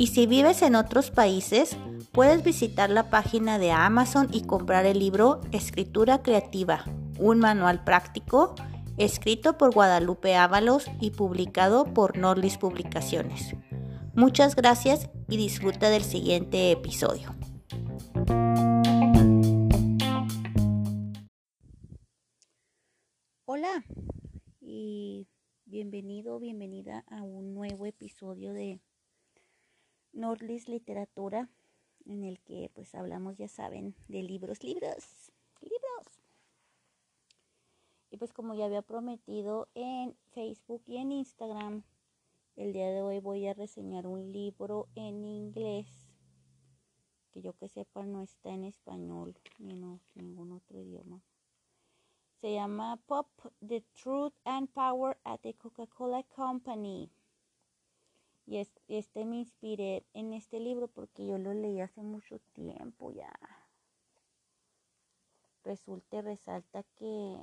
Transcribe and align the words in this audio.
Y 0.00 0.06
si 0.06 0.26
vives 0.26 0.62
en 0.62 0.76
otros 0.76 1.10
países, 1.10 1.76
puedes 2.12 2.44
visitar 2.44 2.88
la 2.88 3.10
página 3.10 3.58
de 3.58 3.72
Amazon 3.72 4.28
y 4.32 4.42
comprar 4.42 4.86
el 4.86 5.00
libro 5.00 5.40
Escritura 5.50 6.22
Creativa, 6.22 6.84
un 7.18 7.40
manual 7.40 7.82
práctico 7.82 8.54
escrito 8.96 9.58
por 9.58 9.74
Guadalupe 9.74 10.36
Ábalos 10.36 10.86
y 11.00 11.10
publicado 11.10 11.82
por 11.94 12.16
Norlis 12.16 12.58
Publicaciones. 12.58 13.56
Muchas 14.14 14.54
gracias 14.54 15.10
y 15.28 15.36
disfruta 15.36 15.90
del 15.90 16.04
siguiente 16.04 16.70
episodio. 16.70 17.34
Hola, 23.46 23.84
y 24.60 25.26
bienvenido, 25.64 26.38
bienvenida 26.38 27.04
a 27.08 27.24
un 27.24 27.52
nuevo 27.52 27.84
episodio 27.84 28.52
de 28.52 28.80
Nordlis 30.18 30.68
Literatura 30.68 31.48
en 32.04 32.24
el 32.24 32.40
que 32.40 32.70
pues 32.74 32.94
hablamos, 32.94 33.38
ya 33.38 33.48
saben, 33.48 33.94
de 34.08 34.22
libros, 34.22 34.62
libros, 34.62 35.32
libros. 35.60 36.22
Y 38.10 38.16
pues 38.16 38.32
como 38.32 38.54
ya 38.54 38.64
había 38.64 38.82
prometido 38.82 39.68
en 39.74 40.16
Facebook 40.32 40.82
y 40.86 40.96
en 40.96 41.12
Instagram, 41.12 41.84
el 42.56 42.72
día 42.72 42.88
de 42.90 43.02
hoy 43.02 43.20
voy 43.20 43.46
a 43.46 43.54
reseñar 43.54 44.06
un 44.06 44.32
libro 44.32 44.88
en 44.94 45.24
inglés 45.24 45.86
que 47.30 47.42
yo 47.42 47.52
que 47.52 47.68
sepa 47.68 48.04
no 48.04 48.22
está 48.22 48.50
en 48.50 48.64
español 48.64 49.38
ni 49.58 49.74
en 49.74 50.00
ningún 50.14 50.52
otro 50.52 50.80
idioma. 50.80 51.22
Se 52.40 52.54
llama 52.54 52.96
Pop, 53.06 53.28
The 53.66 53.82
Truth 53.92 54.34
and 54.44 54.68
Power 54.70 55.18
at 55.24 55.40
the 55.40 55.54
Coca-Cola 55.54 56.22
Company. 56.34 57.10
Y 58.48 58.66
este 58.88 59.26
me 59.26 59.36
inspiré 59.36 60.06
en 60.14 60.32
este 60.32 60.58
libro 60.58 60.88
porque 60.88 61.26
yo 61.26 61.36
lo 61.36 61.52
leí 61.52 61.80
hace 61.80 62.02
mucho 62.02 62.38
tiempo 62.54 63.12
ya. 63.12 63.30
Resulta 65.64 66.22
resalta 66.22 66.82
que 66.96 67.36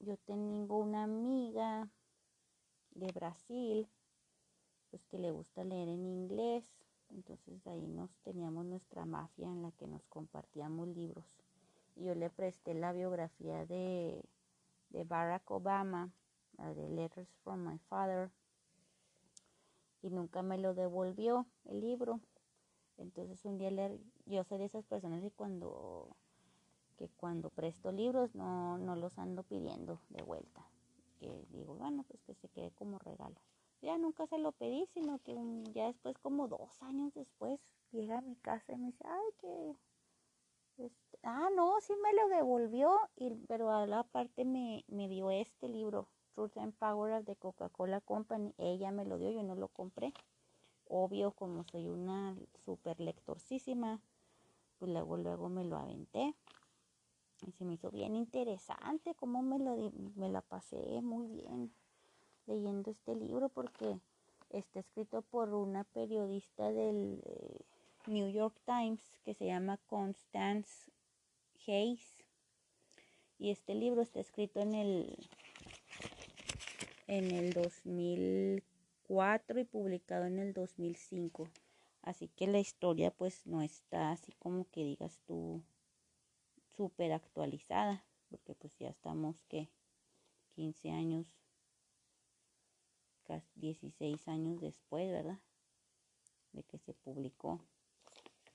yo 0.00 0.16
tengo 0.16 0.78
una 0.78 1.04
amiga 1.04 1.88
de 2.90 3.06
Brasil, 3.12 3.86
pues 4.90 5.04
que 5.04 5.18
le 5.18 5.30
gusta 5.30 5.62
leer 5.62 5.88
en 5.88 6.04
inglés. 6.04 6.64
Entonces 7.10 7.64
ahí 7.68 7.86
nos 7.86 8.10
teníamos 8.24 8.64
nuestra 8.64 9.04
mafia 9.04 9.46
en 9.46 9.62
la 9.62 9.70
que 9.70 9.86
nos 9.86 10.04
compartíamos 10.06 10.88
libros. 10.88 11.24
Y 11.94 12.06
yo 12.06 12.16
le 12.16 12.30
presté 12.30 12.74
la 12.74 12.92
biografía 12.92 13.64
de 13.64 14.24
de 14.90 15.04
Barack 15.04 15.50
Obama, 15.50 16.10
la 16.56 16.74
de 16.74 16.88
Letters 16.88 17.28
from 17.44 17.66
My 17.66 17.78
Father, 17.88 18.30
y 20.02 20.10
nunca 20.10 20.42
me 20.42 20.58
lo 20.58 20.74
devolvió 20.74 21.46
el 21.64 21.80
libro. 21.80 22.20
Entonces 22.96 23.44
un 23.44 23.58
día 23.58 23.70
leer, 23.70 24.00
yo 24.26 24.44
soy 24.44 24.58
de 24.58 24.64
esas 24.64 24.84
personas 24.84 25.22
que 25.22 25.30
cuando 25.30 26.16
que 26.98 27.08
cuando 27.16 27.48
presto 27.50 27.92
libros 27.92 28.34
no, 28.34 28.76
no 28.76 28.96
los 28.96 29.18
ando 29.18 29.44
pidiendo 29.44 30.00
de 30.10 30.22
vuelta. 30.22 30.68
Que 31.20 31.46
digo, 31.50 31.74
bueno, 31.74 32.04
pues 32.08 32.20
que 32.22 32.34
se 32.34 32.48
quede 32.48 32.72
como 32.72 32.98
regalo. 32.98 33.36
Ya 33.80 33.96
nunca 33.96 34.26
se 34.26 34.38
lo 34.38 34.52
pedí, 34.52 34.86
sino 34.86 35.18
que 35.20 35.34
ya 35.72 35.86
después, 35.86 36.18
como 36.18 36.48
dos 36.48 36.82
años 36.82 37.14
después, 37.14 37.60
llega 37.92 38.18
a 38.18 38.22
mi 38.22 38.34
casa 38.34 38.72
y 38.72 38.76
me 38.76 38.86
dice, 38.86 39.04
ay, 39.06 39.32
que 39.38 39.76
este, 40.78 41.18
ah, 41.22 41.48
no, 41.54 41.80
sí 41.80 41.92
me 42.02 42.12
lo 42.14 42.28
devolvió, 42.28 42.98
y, 43.16 43.30
pero 43.46 43.70
a 43.70 43.86
la 43.86 44.02
parte 44.02 44.44
me, 44.44 44.84
me 44.88 45.08
dio 45.08 45.30
este 45.30 45.68
libro, 45.68 46.08
Truth 46.34 46.56
and 46.56 46.74
Power 46.74 47.24
de 47.24 47.36
Coca-Cola 47.36 48.00
Company. 48.00 48.54
Ella 48.58 48.90
me 48.90 49.04
lo 49.04 49.18
dio, 49.18 49.30
yo 49.30 49.42
no 49.42 49.54
lo 49.54 49.68
compré. 49.68 50.12
Obvio, 50.88 51.32
como 51.32 51.64
soy 51.64 51.88
una 51.88 52.36
super 52.64 52.98
lectorcísima, 53.00 54.00
pues 54.78 54.90
luego, 54.90 55.16
luego 55.16 55.48
me 55.48 55.64
lo 55.64 55.76
aventé. 55.76 56.34
Y 57.46 57.52
se 57.52 57.64
me 57.64 57.74
hizo 57.74 57.90
bien 57.90 58.16
interesante 58.16 59.14
cómo 59.14 59.42
me, 59.42 59.58
lo, 59.58 59.92
me 60.16 60.28
la 60.28 60.40
pasé 60.40 61.00
muy 61.02 61.28
bien 61.28 61.72
leyendo 62.46 62.90
este 62.90 63.14
libro 63.14 63.48
porque 63.48 64.00
está 64.50 64.80
escrito 64.80 65.22
por 65.22 65.54
una 65.54 65.84
periodista 65.84 66.72
del... 66.72 67.20
Eh, 67.24 67.64
New 68.08 68.30
York 68.30 68.58
Times 68.64 69.00
que 69.24 69.34
se 69.34 69.46
llama 69.46 69.78
Constance 69.86 70.90
Hayes. 71.66 72.24
Y 73.38 73.50
este 73.50 73.74
libro 73.74 74.02
está 74.02 74.20
escrito 74.20 74.60
en 74.60 74.74
el, 74.74 75.28
en 77.08 77.32
el 77.32 77.52
2004 77.52 79.58
y 79.58 79.64
publicado 79.64 80.26
en 80.26 80.38
el 80.38 80.52
2005. 80.52 81.48
Así 82.02 82.28
que 82.28 82.46
la 82.46 82.60
historia 82.60 83.10
pues 83.10 83.44
no 83.46 83.62
está 83.62 84.12
así 84.12 84.32
como 84.38 84.70
que 84.70 84.84
digas 84.84 85.18
tú 85.26 85.60
súper 86.76 87.12
actualizada, 87.12 88.04
porque 88.30 88.54
pues 88.54 88.78
ya 88.78 88.88
estamos 88.88 89.42
que 89.48 89.68
15 90.54 90.92
años, 90.92 91.26
casi 93.24 93.48
16 93.56 94.28
años 94.28 94.60
después, 94.60 95.10
¿verdad? 95.10 95.40
De 96.52 96.62
que 96.62 96.78
se 96.78 96.94
publicó 96.94 97.60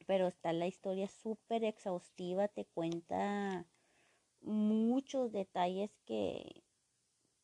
pero 0.06 0.28
está 0.28 0.54
la 0.54 0.68
historia 0.68 1.08
súper 1.08 1.64
exhaustiva, 1.64 2.48
te 2.48 2.66
cuenta 2.66 3.66
muchos 4.42 5.32
detalles 5.32 5.92
que, 6.06 6.63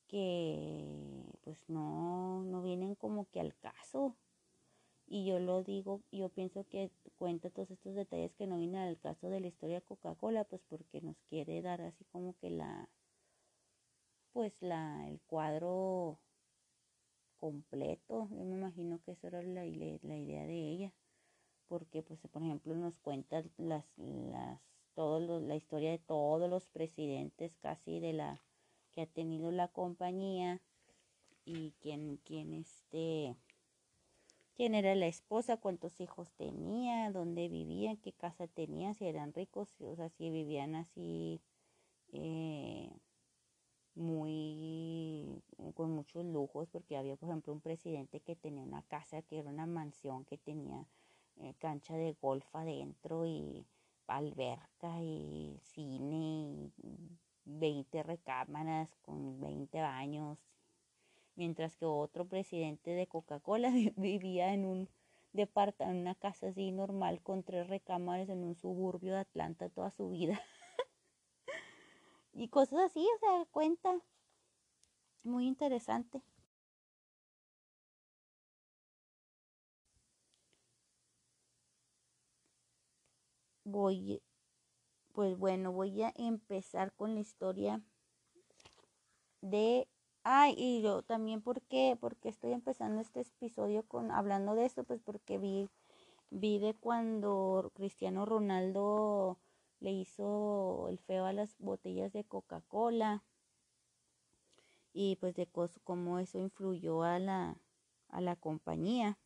que 0.09 1.24
pues 1.44 1.70
no, 1.70 2.44
no 2.44 2.62
vienen 2.64 2.96
como 2.96 3.30
que 3.31 3.40
al 3.42 3.56
caso. 3.58 4.16
Y 5.08 5.25
yo 5.25 5.40
lo 5.40 5.64
digo, 5.64 6.02
yo 6.12 6.30
pienso 6.30 6.68
que 6.68 6.92
cuenta 7.18 7.50
todos 7.50 7.72
estos 7.72 7.96
detalles 7.96 8.36
que 8.36 8.48
no 8.48 8.58
vienen 8.58 8.81
al 8.81 9.00
caso 9.00 9.30
de 9.30 9.40
la 9.40 9.48
historia 9.48 9.81
Coca-Cola, 9.81 10.44
pues 10.46 10.62
porque 10.69 11.02
nos 11.02 11.18
quiere 11.30 11.62
dar 11.62 11.81
así 11.81 12.06
como 12.06 12.36
que 12.38 12.50
la, 12.52 12.90
pues 14.34 14.62
la, 14.62 15.08
el 15.09 15.22
cuadro 15.22 16.19
completo. 17.38 18.28
Yo 18.31 18.46
me 18.46 18.56
imagino 18.58 19.02
que 19.03 19.12
esa 19.14 19.28
era 19.28 19.42
la, 19.42 19.62
la 19.64 20.18
idea 20.18 20.46
de 20.46 20.69
ella 20.69 20.94
porque 21.69 22.02
pues 22.02 22.19
por 22.19 22.42
ejemplo 22.42 22.75
nos 22.75 23.00
cuenta 23.00 23.44
las, 23.58 23.86
las 23.98 24.59
todo 24.96 25.40
la 25.40 25.56
historia 25.56 25.92
de 25.92 26.00
todos 26.00 26.50
los 26.50 26.68
presidentes 26.68 27.56
casi 27.58 28.00
de 28.00 28.14
la 28.14 28.42
ha 29.02 29.08
tenido 29.08 29.52
la 29.52 29.68
compañía 29.68 30.62
y 31.46 31.74
quién 31.80 32.20
quién 32.24 32.54
este 32.54 33.36
quién 34.56 34.76
era 34.76 34.94
la 34.96 35.08
esposa, 35.08 35.58
cuántos 35.58 36.02
hijos 36.02 36.34
tenía, 36.34 37.12
dónde 37.12 37.48
vivían, 37.48 37.98
qué 37.98 38.12
casa 38.12 38.46
tenía, 38.48 38.94
si 38.94 39.07
eran 39.07 39.34
ricos, 39.34 39.80
o 39.80 39.96
sea, 39.96 40.10
si 40.10 40.30
vivían 40.30 40.75
así 40.75 41.42
eh, 42.12 42.92
muy 43.96 45.42
con 45.75 45.92
muchos 45.92 46.25
lujos, 46.25 46.68
porque 46.69 46.98
había 46.98 47.16
por 47.16 47.30
ejemplo 47.30 47.54
un 47.54 47.62
presidente 47.62 48.19
que 48.19 48.36
tenía 48.36 48.63
una 48.63 48.81
casa 48.84 49.22
que 49.22 49.40
era 49.40 49.50
una 49.50 49.66
mansión 49.66 50.25
que 50.25 50.38
tenía 50.38 50.86
eh, 51.38 51.54
cancha 51.60 51.96
de 51.96 52.18
golf 52.22 52.54
adentro 52.54 53.25
y 53.25 53.66
alberca 54.07 55.01
y 55.01 55.57
cine 55.63 56.72
y 56.84 57.18
20 57.57 58.04
recámaras 58.04 58.96
con 59.01 59.40
20 59.42 59.81
baños, 59.81 60.38
mientras 61.36 61.75
que 61.78 61.86
otro 61.86 62.28
presidente 62.28 62.92
de 62.92 63.07
Coca-Cola 63.07 63.72
vivía 63.98 64.54
en 64.54 64.66
un 64.66 64.90
departamento, 65.34 65.96
en 65.96 66.01
una 66.01 66.16
casa 66.16 66.48
así 66.48 66.72
normal 66.72 67.22
con 67.22 67.44
tres 67.44 67.68
recámaras 67.68 68.30
en 68.30 68.44
un 68.44 68.56
suburbio 68.56 69.13
de 69.13 69.19
Atlanta 69.19 69.69
toda 69.69 69.92
su 69.92 70.10
vida. 70.10 70.42
y 72.34 72.50
cosas 72.50 72.80
así, 72.81 73.06
o 73.16 73.19
sea, 73.19 73.46
cuenta. 73.51 74.00
Muy 75.24 75.48
interesante. 75.48 76.22
voy, 83.69 84.22
pues 85.14 85.38
bueno, 85.38 85.72
voy 85.72 86.02
a 86.04 86.14
empezar 86.16 86.94
con 86.94 87.14
la 87.16 87.22
historia 87.22 87.82
de 89.42 89.88
Ay, 90.24 90.54
y 90.58 90.82
yo 90.82 91.02
también, 91.02 91.42
¿por 91.42 91.62
qué? 91.62 91.98
Porque 92.00 92.30
estoy 92.30 92.52
empezando 92.52 93.02
este 93.02 93.22
episodio 93.22 93.84
con 93.88 94.12
hablando 94.12 94.54
de 94.54 94.66
esto, 94.66 94.84
pues 94.84 95.02
porque 95.02 95.38
vi, 95.38 95.70
vi 96.30 96.60
de 96.60 96.74
cuando 96.76 97.72
Cristiano 97.74 98.26
Ronaldo 98.26 99.40
le 99.80 99.92
hizo 99.92 100.88
el 100.90 101.00
feo 101.00 101.26
a 101.26 101.34
las 101.34 101.58
botellas 101.58 102.12
de 102.14 102.26
Coca-Cola 102.26 103.24
y 104.94 105.16
pues 105.16 105.36
de 105.36 105.48
cómo 105.84 106.20
eso 106.20 106.38
influyó 106.38 107.04
a 107.04 107.18
la, 107.18 107.58
a 108.10 108.22
la 108.22 108.36
compañía. 108.36 109.18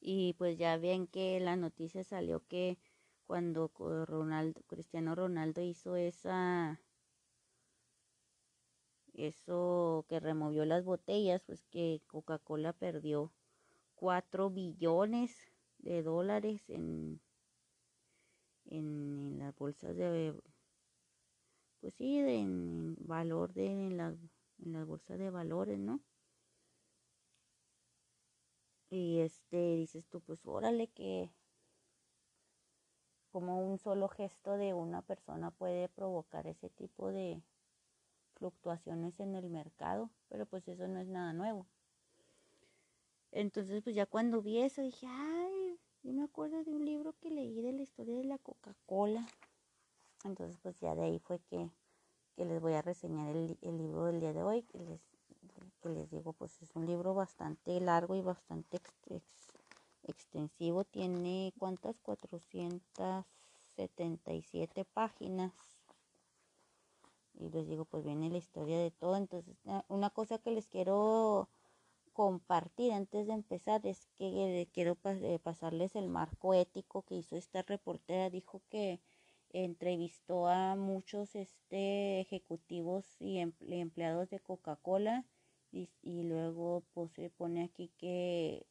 Y 0.00 0.34
pues 0.38 0.58
ya 0.58 0.78
ven 0.78 1.06
que 1.06 1.38
la 1.38 1.56
noticia 1.56 2.02
salió 2.02 2.44
que 2.48 2.78
cuando 3.32 3.72
Cristiano 4.66 5.14
Ronaldo 5.14 5.62
hizo 5.62 5.96
esa 5.96 6.78
eso 9.14 10.04
que 10.06 10.20
removió 10.20 10.66
las 10.66 10.84
botellas, 10.84 11.42
pues 11.46 11.64
que 11.70 12.02
Coca-Cola 12.08 12.74
perdió 12.74 13.32
4 13.94 14.50
billones 14.50 15.34
de 15.78 16.02
dólares 16.02 16.68
en, 16.68 17.22
en, 18.66 19.38
las 19.38 19.56
bolsas 19.56 19.96
de, 19.96 20.34
pues 21.80 21.94
sí, 21.94 22.18
en 22.18 22.96
valor 22.98 23.54
de, 23.54 23.64
en, 23.68 23.96
la, 23.96 24.08
en 24.62 24.72
las 24.74 24.86
bolsas 24.86 25.18
de 25.18 25.30
valores, 25.30 25.78
¿no? 25.78 26.02
Y 28.90 29.20
este, 29.20 29.76
dices 29.76 30.04
tú, 30.10 30.20
pues 30.20 30.44
órale 30.44 30.88
que 30.88 31.32
como 33.32 33.66
un 33.66 33.78
solo 33.78 34.08
gesto 34.08 34.56
de 34.56 34.74
una 34.74 35.02
persona 35.02 35.50
puede 35.50 35.88
provocar 35.88 36.46
ese 36.46 36.68
tipo 36.68 37.10
de, 37.10 37.42
fluctuaciones 38.42 39.20
en 39.20 39.36
el 39.36 39.48
mercado, 39.50 40.10
pero 40.28 40.46
pues 40.46 40.66
eso 40.66 40.88
no 40.88 40.98
es 40.98 41.06
nada 41.06 41.32
nuevo. 41.32 41.64
Entonces, 43.30 43.84
pues 43.84 43.94
ya 43.94 44.04
cuando 44.04 44.42
vi 44.42 44.58
eso 44.58 44.82
dije, 44.82 45.06
ay, 45.08 45.78
yo 46.02 46.12
me 46.12 46.24
acuerdo 46.24 46.64
de 46.64 46.74
un 46.74 46.84
libro 46.84 47.14
que 47.20 47.30
leí 47.30 47.60
de 47.62 47.72
la 47.72 47.82
historia 47.82 48.16
de 48.16 48.24
la 48.24 48.38
Coca-Cola. 48.38 49.28
Entonces, 50.24 50.58
pues 50.60 50.80
ya 50.80 50.96
de 50.96 51.04
ahí 51.04 51.20
fue 51.20 51.38
que, 51.48 51.70
les 52.36 52.60
voy 52.60 52.72
a 52.72 52.82
reseñar 52.82 53.36
el, 53.36 53.56
libro 53.62 54.06
del 54.06 54.18
día 54.18 54.32
de 54.32 54.42
hoy, 54.42 54.62
que 54.62 54.78
les, 54.78 55.00
que 55.80 55.88
les 55.90 56.10
digo, 56.10 56.32
pues 56.32 56.60
es 56.62 56.74
un 56.74 56.84
libro 56.84 57.14
bastante 57.14 57.80
largo 57.80 58.16
y 58.16 58.22
bastante 58.22 58.80
extensivo. 60.04 60.84
Tiene, 60.84 61.52
¿cuántas? 61.58 61.98
477 62.00 64.84
páginas 64.84 65.52
y 67.34 67.48
les 67.50 67.68
digo, 67.68 67.84
pues 67.84 68.04
viene 68.04 68.30
la 68.30 68.38
historia 68.38 68.78
de 68.78 68.90
todo. 68.90 69.16
Entonces, 69.16 69.56
una 69.88 70.10
cosa 70.10 70.38
que 70.38 70.50
les 70.50 70.68
quiero 70.68 71.48
compartir 72.12 72.92
antes 72.92 73.26
de 73.26 73.32
empezar 73.32 73.86
es 73.86 74.06
que 74.16 74.68
quiero 74.72 74.98
eh, 75.04 75.38
pasarles 75.42 75.96
el 75.96 76.08
marco 76.08 76.54
ético 76.54 77.02
que 77.02 77.16
hizo 77.16 77.36
esta 77.36 77.62
reportera. 77.62 78.30
Dijo 78.30 78.62
que 78.68 79.00
entrevistó 79.50 80.48
a 80.48 80.76
muchos 80.76 81.34
este, 81.34 82.20
ejecutivos 82.20 83.16
y 83.18 83.38
empleados 83.38 84.30
de 84.30 84.40
Coca-Cola 84.40 85.24
y, 85.70 85.88
luego 86.24 86.82
pues 86.92 87.12
se 87.12 87.30
pone 87.30 87.64
aquí 87.64 87.90
que, 87.98 88.66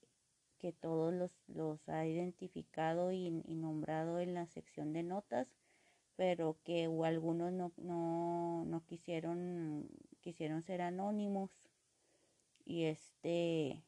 que 0.62 0.72
todos 0.72 1.14
los, 1.14 1.32
los 1.48 1.90
ha 1.90 2.06
identificado 2.08 3.12
y 3.12 3.32
nombrado 3.32 4.20
en 4.20 4.34
la 4.36 4.46
sección 4.48 4.94
de 4.94 5.04
notas 5.04 5.48
pero 6.22 6.60
que 6.64 6.86
algunos 7.04 7.52
no, 7.52 7.72
no, 7.78 8.64
no 8.66 8.86
quisieron, 8.86 9.90
quisieron 10.20 10.62
ser 10.62 10.84
anónimos 10.84 11.50
y 12.64 12.84
este 12.84 13.84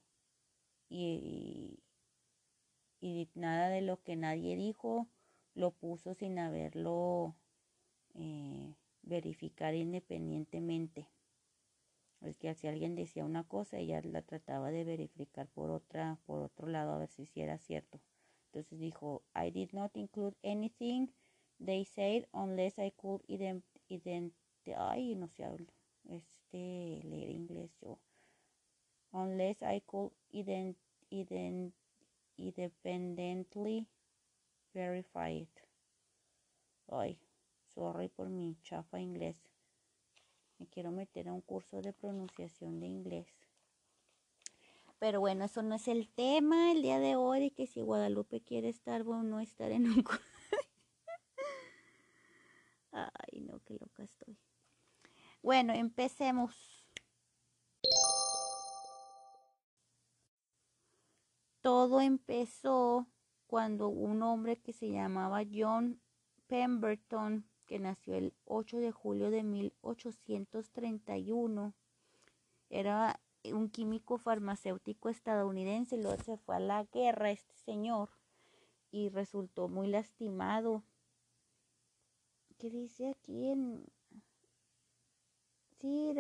y, 0.89 1.79
y, 3.01 3.29
nada 3.35 3.69
de 3.69 3.81
lo 3.81 4.01
que 4.01 4.15
nadie 4.15 4.55
dijo 4.55 5.07
lo 5.53 5.73
puso 5.73 6.15
sin 6.15 6.39
haberlo 6.39 7.35
eh, 8.15 8.73
verificar 9.03 9.75
independientemente. 9.75 11.07
Es 12.23 12.37
que 12.37 12.53
si 12.55 12.67
alguien 12.67 12.95
decía 12.95 13.25
una 13.25 13.43
cosa, 13.43 13.77
ella 13.77 14.01
la 14.03 14.21
trataba 14.21 14.71
de 14.71 14.83
verificar 14.83 15.47
por 15.47 15.69
otra, 15.71 16.17
por 16.25 16.41
otro 16.41 16.67
lado, 16.67 16.93
a 16.93 16.97
ver 16.97 17.09
si 17.09 17.29
era 17.35 17.57
cierto. 17.57 17.99
Entonces 18.47 18.79
dijo, 18.79 19.23
I 19.35 19.51
did 19.51 19.71
not 19.73 19.95
include 19.95 20.35
anything 20.43 21.07
They 21.59 21.85
said 21.85 22.27
unless 22.33 22.77
I 22.77 22.91
could 22.91 23.21
identify, 23.29 25.15
no 25.15 25.29
sé, 25.29 25.45
este, 26.09 27.01
leer 27.03 27.29
inglés 27.29 27.71
yo. 27.81 27.99
Unless 29.13 29.61
I 29.61 29.81
could 29.85 30.11
ident, 30.33 30.75
ident, 31.09 31.73
independently 32.37 33.87
verify 34.73 35.29
it. 35.29 35.61
Ay, 36.89 37.17
sorry 37.73 38.09
por 38.09 38.29
mi 38.29 38.57
chafa 38.61 38.99
inglés. 38.99 39.52
Me 40.57 40.67
quiero 40.67 40.91
meter 40.91 41.27
a 41.27 41.33
un 41.33 41.41
curso 41.41 41.81
de 41.81 41.94
pronunciación 41.94 42.79
de 42.79 42.88
inglés. 42.88 43.27
Pero 45.00 45.19
bueno, 45.19 45.44
eso 45.44 45.61
no 45.63 45.75
es 45.75 45.88
el 45.89 46.07
tema 46.07 46.71
el 46.71 46.81
día 46.81 46.97
de 47.00 47.17
hoy, 47.17 47.51
que 47.51 47.67
si 47.67 47.81
Guadalupe 47.81 48.41
quiere 48.41 48.69
estar 48.69 49.01
o 49.01 49.21
no 49.21 49.41
estar 49.41 49.71
en 49.71 49.88
un. 49.88 50.05
Ay, 52.91 53.41
no, 53.41 53.59
qué 53.65 53.73
loca 53.73 54.03
estoy. 54.03 54.38
Bueno, 55.41 55.73
empecemos. 55.73 56.55
Todo 61.61 62.00
empezó 62.00 63.07
cuando 63.47 63.89
un 63.89 64.21
hombre 64.21 64.61
que 64.61 64.71
se 64.71 64.89
llamaba 64.89 65.41
John 65.51 66.01
Pemberton, 66.47 67.45
que 67.65 67.80
nació 67.80 68.15
el 68.15 68.33
8 68.45 68.77
de 68.77 68.92
julio 68.92 69.30
de 69.30 69.44
1831, 69.44 71.74
era 72.69 73.19
un 73.45 73.69
químico 73.69 74.18
farmacéutico 74.18 75.10
estadounidense, 75.10 75.98
luego 75.98 76.24
se 76.24 76.38
fue 76.38 76.56
a 76.56 76.60
la 76.60 76.86
guerra 76.86 77.31
este 77.31 77.56
señor 77.56 78.10
y 78.92 79.10
resultó 79.10 79.67
muy 79.67 79.88
lastimado 79.88 80.84
¿Qué 82.63 82.70
dice 82.70 83.10
aquí. 83.10 83.53
Sí, 85.82 86.15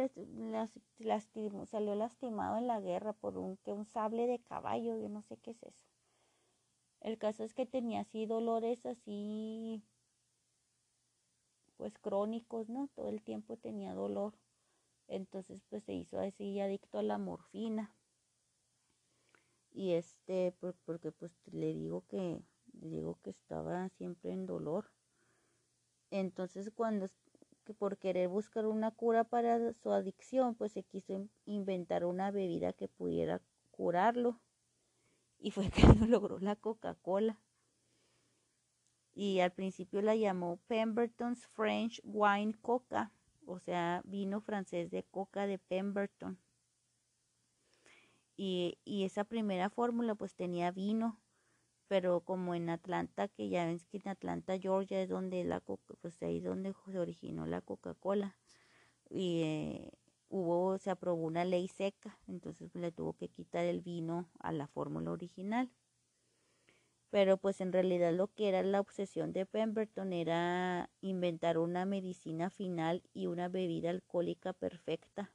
salió 1.67 1.95
lastimado 1.95 2.57
en 2.57 2.67
la 2.67 2.81
guerra 2.81 3.13
por 3.13 3.37
un, 3.37 3.55
que 3.57 3.71
un 3.71 3.85
sable 3.85 4.27
de 4.27 4.39
caballo, 4.39 4.97
yo 4.97 5.07
no 5.07 5.21
sé 5.21 5.37
qué 5.37 5.51
es 5.51 5.63
eso. 5.63 5.85
El 6.99 7.17
caso 7.17 7.45
es 7.45 7.53
que 7.53 7.65
tenía 7.65 8.01
así 8.01 8.25
dolores 8.25 8.85
así, 8.85 9.81
pues 11.77 11.97
crónicos, 11.99 12.69
¿no? 12.69 12.89
Todo 12.95 13.09
el 13.09 13.21
tiempo 13.21 13.57
tenía 13.57 13.93
dolor. 13.93 14.33
Entonces, 15.07 15.61
pues 15.69 15.83
se 15.83 15.93
hizo 15.93 16.19
así 16.19 16.59
adicto 16.59 16.97
a 16.97 17.03
la 17.03 17.17
morfina. 17.17 17.95
Y 19.71 19.93
este, 19.93 20.53
porque 20.85 21.11
pues 21.11 21.31
le 21.51 21.73
digo 21.73 22.05
que, 22.07 22.41
le 22.79 22.89
digo 22.89 23.19
que 23.23 23.31
estaba 23.31 23.89
siempre 23.89 24.31
en 24.31 24.45
dolor. 24.45 24.91
Entonces 26.11 26.69
cuando 26.75 27.07
por 27.79 27.97
querer 27.97 28.27
buscar 28.27 28.65
una 28.67 28.91
cura 28.91 29.23
para 29.23 29.73
su 29.73 29.91
adicción, 29.91 30.53
pues 30.53 30.73
se 30.73 30.83
quiso 30.83 31.27
inventar 31.45 32.05
una 32.05 32.29
bebida 32.29 32.73
que 32.73 32.87
pudiera 32.87 33.41
curarlo. 33.71 34.39
Y 35.39 35.51
fue 35.51 35.71
cuando 35.99 36.05
logró 36.05 36.39
la 36.39 36.55
Coca-Cola. 36.55 37.39
Y 39.15 39.39
al 39.39 39.51
principio 39.51 40.01
la 40.01 40.15
llamó 40.15 40.57
Pemberton's 40.67 41.45
French 41.47 42.01
Wine 42.03 42.53
Coca, 42.61 43.11
o 43.45 43.59
sea, 43.59 44.01
vino 44.05 44.41
francés 44.41 44.89
de 44.89 45.03
coca 45.03 45.45
de 45.45 45.59
Pemberton. 45.59 46.39
Y, 48.35 48.79
y 48.83 49.03
esa 49.03 49.23
primera 49.23 49.69
fórmula 49.69 50.15
pues 50.15 50.33
tenía 50.35 50.71
vino, 50.71 51.19
pero 51.87 52.21
como 52.21 52.55
en 52.55 52.69
Atlanta, 52.69 53.27
que 53.27 53.49
ya 53.49 53.65
ven 53.65 53.79
que 53.91 53.97
en 53.97 54.07
Atlanta, 54.09 54.57
Georgia 54.57 55.01
es 55.01 55.09
donde 55.09 55.43
la 55.43 55.59
pues 55.59 56.21
ahí 56.23 56.37
es 56.37 56.43
donde 56.43 56.73
se 56.91 56.97
originó 56.97 57.45
la 57.45 57.61
Coca-Cola 57.61 58.35
y 59.09 59.41
eh, 59.43 59.91
hubo, 60.29 60.77
se 60.79 60.89
aprobó 60.89 61.23
una 61.25 61.45
ley 61.45 61.67
seca, 61.67 62.17
entonces 62.27 62.73
le 62.75 62.91
tuvo 62.91 63.13
que 63.13 63.29
quitar 63.29 63.65
el 63.65 63.81
vino 63.81 64.29
a 64.39 64.51
la 64.51 64.67
fórmula 64.67 65.11
original. 65.11 65.71
Pero 67.13 67.37
pues 67.37 67.61
en 67.61 67.71
realidad 67.71 68.11
lo 68.11 68.33
que 68.33 68.49
era 68.49 68.63
la 68.63 68.79
obsesión 68.79 69.33
de 69.33 69.45
Pemberton 69.45 70.13
era 70.13 70.89
inventar 70.99 71.59
una 71.59 71.85
medicina 71.85 72.49
final 72.49 73.03
y 73.13 73.27
una 73.27 73.49
bebida 73.49 73.91
alcohólica 73.91 74.51
perfecta 74.51 75.31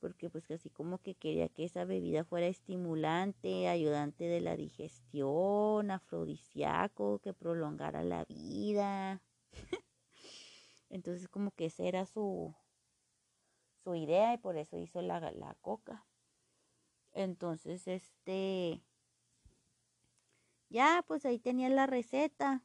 porque 0.00 0.30
pues 0.30 0.50
así 0.50 0.70
como 0.70 1.02
que 1.02 1.16
quería 1.16 1.50
que 1.50 1.64
esa 1.64 1.84
bebida 1.84 2.24
fuera 2.24 2.46
estimulante, 2.46 3.68
ayudante 3.68 4.24
de 4.24 4.40
la 4.40 4.56
digestión, 4.56 5.90
afrodisíaco, 5.90 7.18
que 7.18 7.34
prolongara 7.34 8.02
la 8.02 8.24
vida. 8.24 9.20
Entonces 10.88 11.28
como 11.28 11.50
que 11.50 11.66
esa 11.66 11.82
era 11.84 12.06
su, 12.06 12.54
su 13.84 13.94
idea 13.94 14.32
y 14.32 14.38
por 14.38 14.56
eso 14.56 14.78
hizo 14.78 15.02
la, 15.02 15.20
la 15.20 15.54
coca. 15.60 16.06
Entonces, 17.12 17.86
este, 17.86 18.82
ya, 20.72 21.04
pues 21.06 21.26
ahí 21.26 21.38
tenía 21.38 21.68
la 21.68 21.86
receta, 21.86 22.64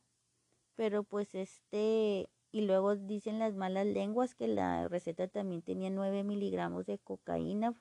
pero 0.75 1.03
pues 1.03 1.35
este, 1.35 2.29
y 2.51 2.61
luego 2.61 2.95
dicen 2.95 3.39
las 3.39 3.53
malas 3.55 3.85
lenguas 3.85 4.33
que 4.33 4.47
la 4.47 4.87
receta 4.87 5.27
también 5.27 5.61
tenía 5.61 5.89
9 5.89 6.23
miligramos 6.23 6.85
de 6.85 6.99
cocaína, 6.99 7.75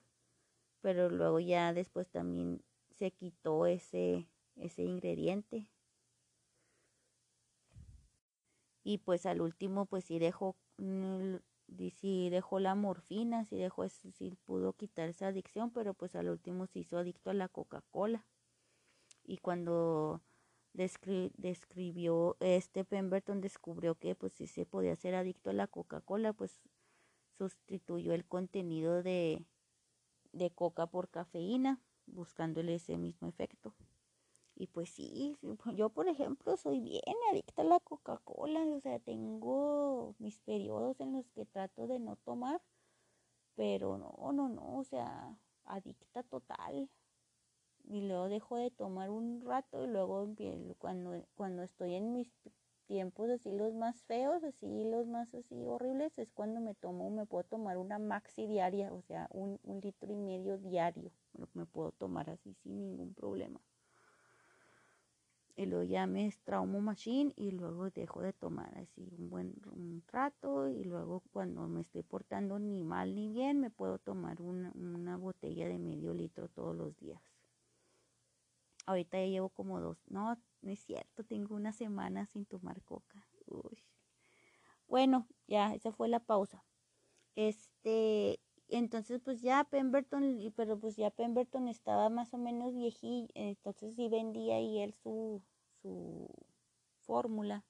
pero 0.83 1.11
luego 1.11 1.41
ya 1.41 1.73
después 1.73 2.11
también 2.11 2.63
se 2.91 3.13
quitó 3.13 3.67
ese, 3.67 4.29
ese 4.57 4.83
ingrediente. 4.83 5.69
Y 8.83 8.99
pues 8.99 9.27
al 9.27 9.41
último 9.41 9.87
pues 9.87 10.05
sí 10.05 10.19
dejó, 10.19 10.57
mm, 10.79 11.37
sí 11.95 12.31
dejó 12.31 12.59
la 12.59 12.75
morfina, 12.75 13.45
sí 13.45 13.57
dejó, 13.57 13.89
sí 13.89 14.37
pudo 14.45 14.73
quitar 14.73 15.09
esa 15.09 15.29
adicción, 15.29 15.71
pero 15.71 15.95
pues 15.95 16.17
al 16.17 16.29
último 16.31 16.67
se 16.67 16.81
hizo 16.81 16.99
adicto 16.99 17.31
a 17.31 17.35
la 17.35 17.49
Coca-Cola. 17.49 18.27
Y 19.27 19.39
cuando 19.39 20.23
describió 20.73 22.37
este 22.39 22.85
Pemberton 22.85 23.41
descubrió 23.41 23.97
que 23.97 24.15
pues 24.15 24.33
si 24.35 24.47
se 24.47 24.67
podía 24.67 24.95
ser 24.95 25.15
adicto 25.15 25.51
a 25.51 25.55
la 25.55 25.67
Coca-Cola, 25.67 26.33
pues 26.33 26.61
sustituyó 27.37 28.13
el 28.13 28.25
contenido 28.25 29.03
de, 29.03 29.45
de 30.33 30.51
coca 30.51 30.87
por 30.87 31.09
cafeína, 31.09 31.81
buscándole 32.07 32.77
ese 32.77 32.99
mismo 32.99 33.27
efecto. 33.27 33.75
Y 34.55 34.69
pues 34.69 34.91
sí, 34.91 35.37
yo 35.75 35.91
por 35.91 36.09
ejemplo 36.09 36.57
soy 36.57 36.81
bien 36.81 37.17
adicta 37.31 37.63
a 37.63 37.67
la 37.67 37.81
Coca-Cola, 37.81 38.61
o 38.61 38.81
sea, 38.81 39.01
tengo 39.01 40.15
mis 40.19 40.39
periodos 40.39 41.01
en 41.01 41.13
los 41.13 41.29
que 41.31 41.45
trato 41.47 41.89
de 41.89 41.99
no 41.99 42.17
tomar, 42.17 42.63
pero 43.57 43.99
no, 43.99 44.33
no, 44.33 44.49
no, 44.49 44.79
o 44.79 44.85
sea, 44.85 45.37
adicta 45.65 46.23
total 46.23 46.89
y 47.89 48.01
luego 48.03 48.29
dejo 48.29 48.57
de 48.57 48.71
tomar 48.71 49.11
un 49.11 49.41
rato 49.43 49.85
y 49.85 49.87
luego 49.87 50.29
cuando, 50.79 51.25
cuando 51.37 51.63
estoy 51.63 51.95
en 51.95 52.13
mis 52.13 52.29
tiempos 52.87 53.31
así 53.31 53.53
los 53.53 53.75
más 53.75 54.03
feos, 54.05 54.43
así 54.45 54.85
los 54.85 55.07
más 55.07 55.33
así 55.35 55.55
horribles, 55.65 56.17
es 56.19 56.33
cuando 56.33 56.61
me 56.61 56.75
tomo, 56.75 57.11
me 57.11 57.27
puedo 57.27 57.45
tomar 57.45 57.79
una 57.79 57.99
maxi 57.99 58.47
diaria, 58.47 58.93
o 58.93 59.03
sea, 59.03 59.29
un, 59.33 59.59
litro 59.83 60.13
y 60.13 60.17
medio 60.17 60.59
diario, 60.59 61.11
me 61.55 61.67
puedo 61.67 61.93
tomar 61.93 62.31
así 62.31 62.55
sin 62.55 62.81
ningún 62.81 63.15
problema. 63.15 63.61
Y 65.59 65.65
luego 65.65 65.85
ya 65.85 66.07
me 66.07 66.31
traumo 66.45 66.81
machine 66.83 67.33
y 67.35 67.51
luego 67.51 67.89
dejo 67.89 68.21
de 68.21 68.35
tomar 68.35 68.77
así 68.77 69.09
un 69.17 69.31
buen 69.31 69.55
rato 70.09 70.69
y 70.69 70.85
luego 70.85 71.23
cuando 71.33 71.67
me 71.67 71.81
estoy 71.81 72.03
portando 72.03 72.59
ni 72.59 72.85
mal 72.85 73.15
ni 73.15 73.31
bien 73.31 73.61
me 73.61 73.71
puedo 73.71 73.99
tomar 73.99 74.43
una, 74.43 74.71
una 74.75 75.17
botella 75.17 75.67
de 75.67 75.79
medio 75.79 76.13
litro 76.13 76.49
todos 76.49 76.77
los 76.77 76.95
días. 76.99 77.36
Ahorita 78.87 79.19
ya 79.19 79.27
llevo 79.27 79.51
como 79.51 79.81
dos. 79.81 79.99
No, 80.09 80.39
no 80.63 80.71
es 80.71 80.81
cierto, 80.81 81.25
tengo 81.25 81.55
una 81.55 81.73
semana 81.73 82.27
sin 82.27 82.47
tomar 82.47 82.83
coca. 82.83 83.27
Uy. 83.47 83.85
Bueno, 84.89 85.27
ya, 85.49 85.75
esa 85.75 85.93
fue 85.93 86.09
la 86.09 86.21
pausa. 86.21 86.65
Este, 87.35 88.41
entonces 88.69 89.21
pues 89.23 89.43
ya 89.43 89.65
Pemberton, 89.65 90.53
pero 90.57 90.79
pues 90.79 90.97
ya 90.97 91.11
Pemberton 91.11 91.69
estaba 91.69 92.09
más 92.09 92.33
o 92.35 92.39
menos 92.39 92.75
viejito, 92.75 93.31
entonces 93.35 93.95
sí 93.95 94.09
vendía 94.09 94.61
y 94.61 94.81
él 94.81 94.95
su, 94.95 95.43
su 95.83 96.29
fórmula, 97.01 97.65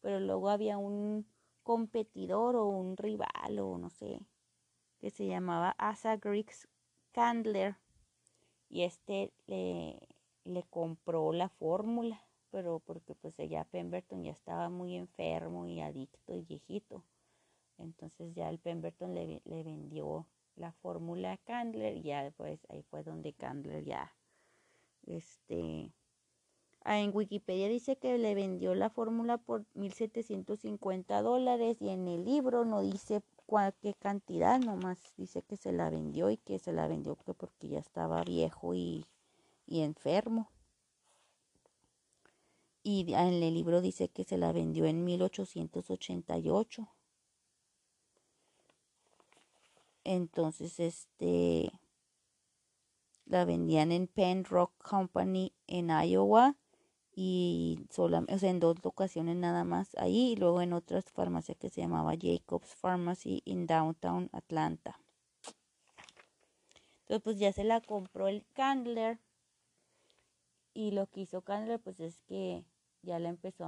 pero 0.00 0.20
luego 0.20 0.50
había 0.50 0.78
un 0.78 1.26
competidor 1.62 2.56
o 2.56 2.66
un 2.66 2.96
rival 2.96 3.58
o 3.58 3.78
no 3.78 3.90
sé, 3.90 4.20
que 4.98 5.10
se 5.10 5.26
llamaba 5.26 5.74
Asa 5.78 6.16
Griggs 6.16 6.68
Candler 7.12 7.76
y 8.68 8.82
este 8.82 9.32
le 9.46 9.98
le 10.48 10.64
compró 10.64 11.32
la 11.32 11.48
fórmula, 11.48 12.20
pero 12.50 12.80
porque 12.80 13.14
pues 13.14 13.36
ya 13.36 13.64
Pemberton 13.64 14.24
ya 14.24 14.32
estaba 14.32 14.68
muy 14.68 14.96
enfermo 14.96 15.66
y 15.66 15.80
adicto 15.80 16.34
y 16.34 16.42
viejito. 16.42 17.04
Entonces 17.78 18.34
ya 18.34 18.48
el 18.48 18.58
Pemberton 18.58 19.14
le, 19.14 19.42
vendió 19.44 20.26
la 20.56 20.72
fórmula 20.72 21.32
a 21.32 21.36
Candler 21.36 21.96
y 21.96 22.02
ya 22.02 22.32
pues 22.36 22.58
ahí 22.70 22.82
fue 22.82 23.04
donde 23.04 23.32
Candler 23.32 23.84
ya 23.84 24.12
este 25.06 25.92
ah, 26.82 26.98
en 26.98 27.14
Wikipedia 27.14 27.68
dice 27.68 27.96
que 27.96 28.18
le 28.18 28.34
vendió 28.34 28.74
la 28.74 28.90
fórmula 28.90 29.38
por 29.38 29.64
1750 29.74 31.22
dólares 31.22 31.80
y 31.80 31.90
en 31.90 32.08
el 32.08 32.24
libro 32.24 32.64
no 32.64 32.82
dice 32.82 33.22
qué 33.80 33.94
cantidad, 33.94 34.60
nomás 34.60 35.14
dice 35.16 35.42
que 35.42 35.56
se 35.56 35.72
la 35.72 35.88
vendió 35.88 36.30
y 36.30 36.36
que 36.36 36.58
se 36.58 36.72
la 36.72 36.86
vendió 36.86 37.16
porque 37.16 37.68
ya 37.68 37.78
estaba 37.78 38.22
viejo 38.22 38.74
y 38.74 39.06
y 39.68 39.82
enfermo. 39.82 40.50
Y 42.82 43.12
en 43.12 43.42
el 43.42 43.54
libro 43.54 43.80
dice 43.80 44.08
que 44.08 44.24
se 44.24 44.38
la 44.38 44.52
vendió 44.52 44.86
en 44.86 45.04
1888. 45.04 46.88
Entonces, 50.04 50.80
este, 50.80 51.70
la 53.26 53.44
vendían 53.44 53.92
en 53.92 54.06
Penn 54.06 54.44
Rock 54.44 54.72
Company 54.78 55.52
en 55.66 55.90
Iowa 55.90 56.56
y 57.14 57.80
solamente, 57.90 58.46
en 58.46 58.60
dos 58.60 58.76
ocasiones 58.84 59.36
nada 59.36 59.64
más 59.64 59.94
ahí 59.96 60.32
y 60.32 60.36
luego 60.36 60.62
en 60.62 60.72
otras 60.72 61.10
farmacias 61.10 61.58
que 61.58 61.68
se 61.68 61.82
llamaba 61.82 62.14
Jacobs 62.18 62.74
Pharmacy 62.76 63.42
en 63.44 63.66
Downtown 63.66 64.30
Atlanta. 64.32 64.98
Entonces, 67.00 67.22
pues 67.22 67.38
ya 67.38 67.52
se 67.52 67.64
la 67.64 67.80
compró 67.80 68.28
el 68.28 68.46
Candler 68.52 69.18
y 70.78 70.92
lo 70.92 71.08
que 71.08 71.22
hizo 71.22 71.42
Candler 71.42 71.80
pues 71.80 71.98
es 71.98 72.22
que 72.22 72.64
ya 73.02 73.18
la 73.18 73.30
empezó 73.30 73.64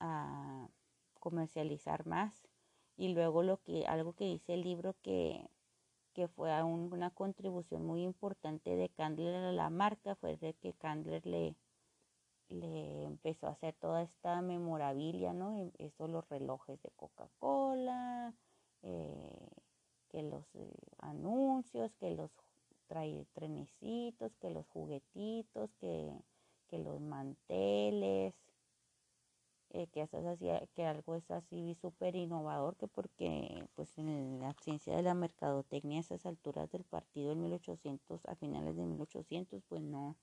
a, 0.00 0.68
comercializar 1.20 2.06
más. 2.06 2.48
Y 2.96 3.08
luego 3.08 3.42
lo 3.42 3.60
que, 3.62 3.84
algo 3.86 4.14
que 4.14 4.24
dice 4.24 4.54
el 4.54 4.62
libro 4.62 4.96
que, 5.02 5.46
que 6.14 6.28
fue 6.28 6.50
una 6.62 7.10
contribución 7.10 7.84
muy 7.84 8.04
importante 8.04 8.74
de 8.74 8.88
Candler 8.88 9.34
a 9.34 9.52
la 9.52 9.68
marca 9.68 10.14
fue 10.14 10.38
de 10.38 10.54
que 10.54 10.72
Candler 10.72 11.26
le, 11.26 11.56
le 12.48 13.04
empezó 13.04 13.48
a 13.48 13.50
hacer 13.50 13.74
toda 13.74 14.02
esta 14.04 14.40
memorabilia, 14.40 15.34
¿no? 15.34 15.70
Eso, 15.76 16.08
los 16.08 16.26
relojes 16.30 16.80
de 16.80 16.90
Coca-Cola, 16.96 18.34
eh, 18.80 19.50
que 20.08 20.22
los 20.22 20.46
eh, 20.54 20.72
anuncios, 21.00 21.94
que 21.96 22.12
los 22.12 22.30
trae 22.88 23.26
trenecitos, 23.34 24.36
que 24.36 24.50
los 24.50 24.66
juguetitos, 24.68 25.70
que, 25.76 26.12
los 26.72 27.00
manteles, 27.00 28.34
eh, 29.70 29.86
que, 29.88 30.02
eso 30.02 30.28
así, 30.28 30.48
que 30.74 30.84
algo 30.84 31.14
es 31.14 31.30
así 31.30 31.76
súper 31.80 32.16
innovador, 32.16 32.76
que 32.76 32.88
porque 32.88 33.68
pues 33.74 33.96
en 33.98 34.40
la 34.40 34.54
ciencia 34.54 34.96
de 34.96 35.02
la 35.02 35.14
mercadotecnia 35.14 35.98
a 35.98 36.00
esas 36.00 36.26
alturas 36.26 36.70
del 36.70 36.84
partido 36.84 37.32
en 37.32 37.42
1800, 37.42 38.26
a 38.26 38.34
finales 38.34 38.76
de 38.76 38.84
1800, 38.84 39.62
pues 39.68 39.82
no, 39.82 40.16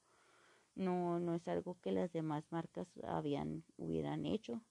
no, 0.76 1.20
no 1.20 1.36
es 1.36 1.48
algo 1.48 1.78
que 1.82 1.92
las 1.92 2.12
demás 2.12 2.44
marcas 2.52 2.88
habían, 3.04 3.64
hubieran 3.78 4.26
hecho 4.26 4.62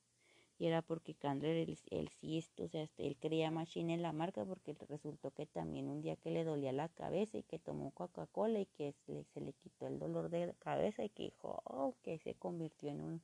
y 0.59 0.67
era 0.67 0.83
porque 0.83 1.15
Candler, 1.15 1.69
él, 1.91 2.09
sí, 2.21 2.45
o 2.59 2.69
sea, 2.69 2.83
este, 2.83 3.07
él 3.07 3.17
creía 3.17 3.51
Machine 3.51 3.95
en 3.95 4.03
la 4.03 4.13
marca 4.13 4.45
porque 4.45 4.75
resultó 4.89 5.33
que 5.33 5.47
también 5.47 5.89
un 5.89 6.01
día 6.01 6.17
que 6.17 6.31
le 6.31 6.45
dolía 6.45 6.73
la 6.73 6.89
cabeza 6.89 7.39
y 7.39 7.43
que 7.43 7.59
tomó 7.59 7.91
Coca-Cola 7.91 8.61
y 8.61 8.67
que 8.67 8.93
se 9.03 9.41
le, 9.41 9.53
quitó 9.55 9.89
el 9.89 9.99
dolor 9.99 10.31
de 10.31 10.55
cabeza 10.61 11.03
y 11.05 11.09
que 11.09 11.25
dijo, 11.25 11.61
oh, 11.65 11.97
que 12.03 12.19
se 12.19 12.35
convirtió 12.35 12.91
en 12.91 13.01
un 13.01 13.23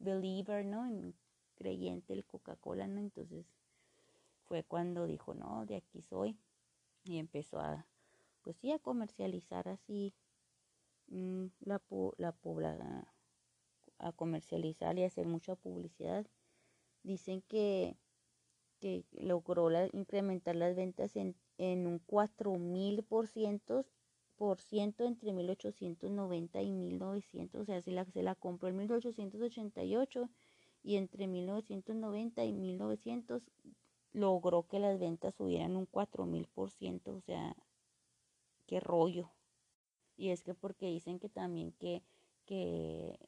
believer, 0.00 0.64
¿no? 0.64 0.84
En 0.86 0.96
un 0.96 1.14
creyente 1.54 2.12
el 2.12 2.24
Coca-Cola, 2.24 2.88
¿no? 2.88 3.00
Entonces 3.00 3.46
fue 4.46 4.64
cuando 4.64 5.06
dijo, 5.06 5.32
no, 5.34 5.64
de 5.66 5.76
aquí 5.76 6.02
soy 6.02 6.36
y 7.04 7.18
empezó 7.18 7.60
a, 7.60 7.86
pues 8.42 8.56
sí, 8.56 8.72
a 8.72 8.80
comercializar 8.80 9.68
así 9.68 10.12
mm, 11.06 11.46
la, 11.60 11.80
la, 12.18 12.34
la 12.56 13.14
a 13.98 14.12
comercializar 14.12 14.98
y 14.98 15.04
hacer 15.04 15.26
mucha 15.26 15.54
publicidad 15.54 16.26
dicen 17.04 17.42
que, 17.42 17.96
que 18.80 19.04
logró 19.12 19.70
incrementar 19.92 20.56
las 20.56 20.74
ventas 20.74 21.14
en, 21.14 21.36
en 21.58 21.86
un 21.86 22.00
4000 22.00 23.04
por 23.04 23.28
ciento, 23.28 23.86
entre 25.04 25.32
1890 25.32 26.62
y 26.62 26.72
1900, 26.72 27.60
o 27.60 27.64
sea, 27.64 27.80
se 27.80 27.92
la, 27.92 28.04
se 28.04 28.22
la 28.22 28.34
compró 28.34 28.68
en 28.68 28.76
1888 28.78 30.28
y 30.82 30.96
entre 30.96 31.28
1990 31.28 32.44
y 32.44 32.52
1900 32.52 33.42
logró 34.12 34.66
que 34.66 34.78
las 34.78 34.98
ventas 34.98 35.34
subieran 35.34 35.76
un 35.76 35.86
4000 35.86 36.46
por 36.48 36.70
ciento, 36.70 37.14
o 37.14 37.20
sea, 37.20 37.56
qué 38.66 38.80
rollo. 38.80 39.30
Y 40.16 40.30
es 40.30 40.42
que 40.42 40.54
porque 40.54 40.86
dicen 40.86 41.18
que 41.18 41.28
también 41.28 41.72
que, 41.72 42.02
que 42.44 43.18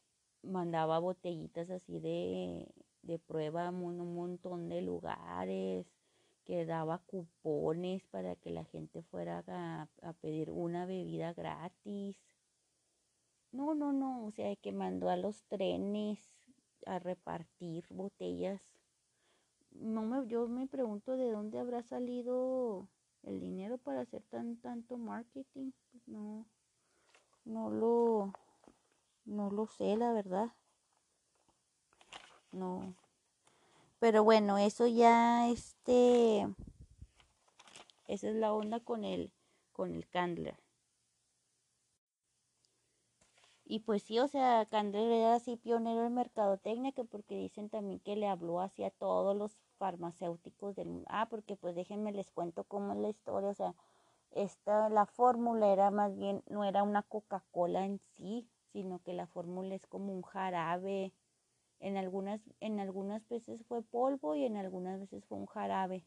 mandaba 0.42 0.98
botellitas 0.98 1.70
así 1.70 1.98
de 1.98 2.68
de 3.06 3.18
prueba 3.18 3.68
en 3.68 3.74
un 3.76 4.14
montón 4.14 4.68
de 4.68 4.82
lugares, 4.82 5.86
que 6.44 6.64
daba 6.64 6.98
cupones 6.98 8.04
para 8.04 8.36
que 8.36 8.50
la 8.50 8.64
gente 8.64 9.02
fuera 9.02 9.44
a, 9.48 9.88
a 10.02 10.12
pedir 10.14 10.50
una 10.50 10.86
bebida 10.86 11.32
gratis. 11.32 12.16
No, 13.50 13.74
no, 13.74 13.92
no, 13.92 14.26
o 14.26 14.30
sea, 14.30 14.54
que 14.56 14.72
mandó 14.72 15.08
a 15.08 15.16
los 15.16 15.42
trenes 15.44 16.20
a 16.86 16.98
repartir 16.98 17.84
botellas. 17.90 18.62
No 19.72 20.02
me, 20.02 20.26
yo 20.28 20.46
me 20.48 20.66
pregunto 20.66 21.16
de 21.16 21.30
dónde 21.30 21.58
habrá 21.58 21.82
salido 21.82 22.88
el 23.22 23.40
dinero 23.40 23.78
para 23.78 24.02
hacer 24.02 24.22
tan 24.22 24.56
tanto 24.58 24.98
marketing. 24.98 25.72
No, 26.06 26.46
no 27.44 27.70
lo, 27.70 28.32
no 29.24 29.50
lo 29.50 29.66
sé, 29.66 29.96
la 29.96 30.12
verdad. 30.12 30.52
No. 32.56 32.94
Pero 33.98 34.24
bueno, 34.24 34.56
eso 34.56 34.86
ya, 34.86 35.46
este, 35.50 36.48
esa 38.08 38.28
es 38.30 38.34
la 38.34 38.54
onda 38.54 38.80
con 38.80 39.04
el, 39.04 39.30
con 39.72 39.94
el 39.94 40.08
Candler. 40.08 40.56
Y 43.66 43.80
pues 43.80 44.04
sí, 44.04 44.18
o 44.20 44.26
sea, 44.26 44.64
Candler 44.70 45.10
era 45.12 45.34
así 45.34 45.56
pionero 45.56 46.06
en 46.06 46.14
mercadotecnia, 46.14 46.92
que 46.92 47.04
porque 47.04 47.36
dicen 47.36 47.68
también 47.68 48.00
que 48.00 48.16
le 48.16 48.26
habló 48.26 48.62
hacia 48.62 48.90
todos 48.90 49.36
los 49.36 49.58
farmacéuticos 49.76 50.76
del 50.76 50.88
mundo. 50.88 51.06
Ah, 51.10 51.26
porque 51.28 51.56
pues 51.56 51.74
déjenme 51.74 52.12
les 52.12 52.30
cuento 52.30 52.64
cómo 52.64 52.94
es 52.94 52.98
la 53.00 53.10
historia, 53.10 53.50
o 53.50 53.54
sea, 53.54 53.74
esta, 54.30 54.88
la 54.88 55.04
fórmula 55.04 55.70
era 55.70 55.90
más 55.90 56.16
bien, 56.16 56.42
no 56.48 56.64
era 56.64 56.82
una 56.82 57.02
Coca-Cola 57.02 57.84
en 57.84 57.98
sí, 58.16 58.48
sino 58.72 59.02
que 59.02 59.12
la 59.12 59.26
fórmula 59.26 59.74
es 59.74 59.86
como 59.86 60.14
un 60.14 60.22
jarabe. 60.22 61.12
En 61.80 61.96
algunas, 61.96 62.40
en 62.60 62.80
algunas 62.80 63.28
veces 63.28 63.64
fue 63.66 63.82
polvo 63.82 64.34
y 64.34 64.44
en 64.44 64.56
algunas 64.56 65.00
veces 65.00 65.24
fue 65.24 65.38
un 65.38 65.46
jarabe. 65.46 66.04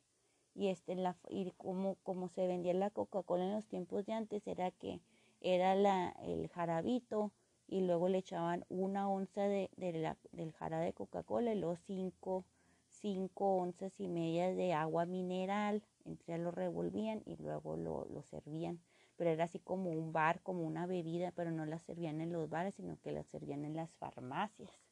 Y 0.56 0.68
este, 0.70 0.96
la, 0.96 1.16
y 1.30 1.52
como, 1.58 1.96
como 2.04 2.28
se 2.28 2.48
vendía 2.48 2.74
la 2.74 2.90
Coca-Cola 2.90 3.46
en 3.46 3.54
los 3.54 3.68
tiempos 3.68 4.06
de 4.06 4.14
antes, 4.14 4.46
era 4.48 4.72
que 4.72 5.00
era 5.42 5.76
la, 5.76 6.10
el 6.24 6.50
jarabito 6.50 7.32
y 7.68 7.82
luego 7.82 8.10
le 8.10 8.18
echaban 8.18 8.66
una 8.70 9.08
onza 9.10 9.44
de, 9.44 9.70
la, 9.78 10.18
del 10.32 10.52
jarabe 10.52 10.86
de 10.86 10.94
Coca-Cola 10.94 11.54
y 11.54 11.60
luego 11.60 11.78
cinco, 11.78 12.46
cinco 12.88 13.58
onzas 13.58 14.00
y 14.00 14.08
media 14.08 14.54
de 14.54 14.74
agua 14.74 15.06
mineral, 15.06 15.84
entre 16.04 16.40
lo 16.40 16.52
revolvían 16.52 17.22
y 17.26 17.38
luego 17.38 17.78
lo, 17.78 18.06
lo 18.06 18.24
servían. 18.24 18.82
Pero 19.16 19.30
era 19.30 19.44
así 19.46 19.60
como 19.60 19.92
un 19.92 20.12
bar, 20.14 20.42
como 20.42 20.64
una 20.64 20.88
bebida, 20.88 21.32
pero 21.32 21.52
no 21.52 21.66
la 21.66 21.78
servían 21.78 22.22
en 22.22 22.32
los 22.32 22.50
bares, 22.50 22.76
sino 22.76 22.98
que 23.02 23.12
la 23.12 23.24
servían 23.24 23.66
en 23.66 23.76
las 23.76 23.94
farmacias. 23.96 24.89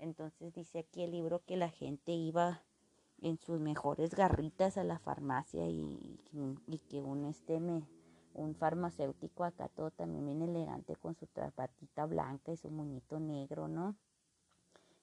Entonces 0.00 0.54
dice 0.54 0.78
aquí 0.78 1.02
el 1.02 1.10
libro 1.10 1.42
que 1.44 1.58
la 1.58 1.68
gente 1.68 2.12
iba 2.12 2.62
en 3.20 3.38
sus 3.38 3.60
mejores 3.60 4.14
garritas 4.14 4.78
a 4.78 4.84
la 4.84 4.98
farmacia 4.98 5.68
y, 5.68 6.18
que 6.88 7.02
un 7.02 7.26
este 7.26 7.60
me, 7.60 7.86
un 8.32 8.54
farmacéutico 8.54 9.44
acá 9.44 9.68
todo 9.68 9.90
también 9.90 10.24
bien 10.24 10.40
elegante 10.40 10.96
con 10.96 11.14
su 11.14 11.26
trapatita 11.26 12.06
blanca 12.06 12.50
y 12.50 12.56
su 12.56 12.70
muñito 12.70 13.20
negro, 13.20 13.68
¿no? 13.68 13.94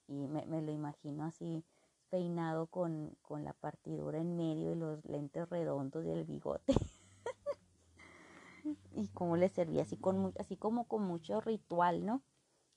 Y 0.07 0.27
me, 0.27 0.61
lo 0.63 0.71
imagino 0.71 1.25
así 1.25 1.63
peinado 2.09 2.65
con, 2.65 3.15
con, 3.21 3.43
la 3.43 3.53
partidura 3.53 4.17
en 4.17 4.35
medio 4.35 4.71
y 4.71 4.75
los 4.75 5.05
lentes 5.05 5.47
redondos 5.47 6.05
y 6.05 6.09
el 6.09 6.23
bigote. 6.23 6.73
y 8.95 9.09
cómo 9.09 9.37
le 9.37 9.49
servía 9.49 9.83
así 9.83 9.95
con 9.95 10.33
así 10.39 10.57
como 10.57 10.85
con 10.85 11.03
mucho 11.03 11.39
ritual, 11.39 12.03
¿no? 12.03 12.23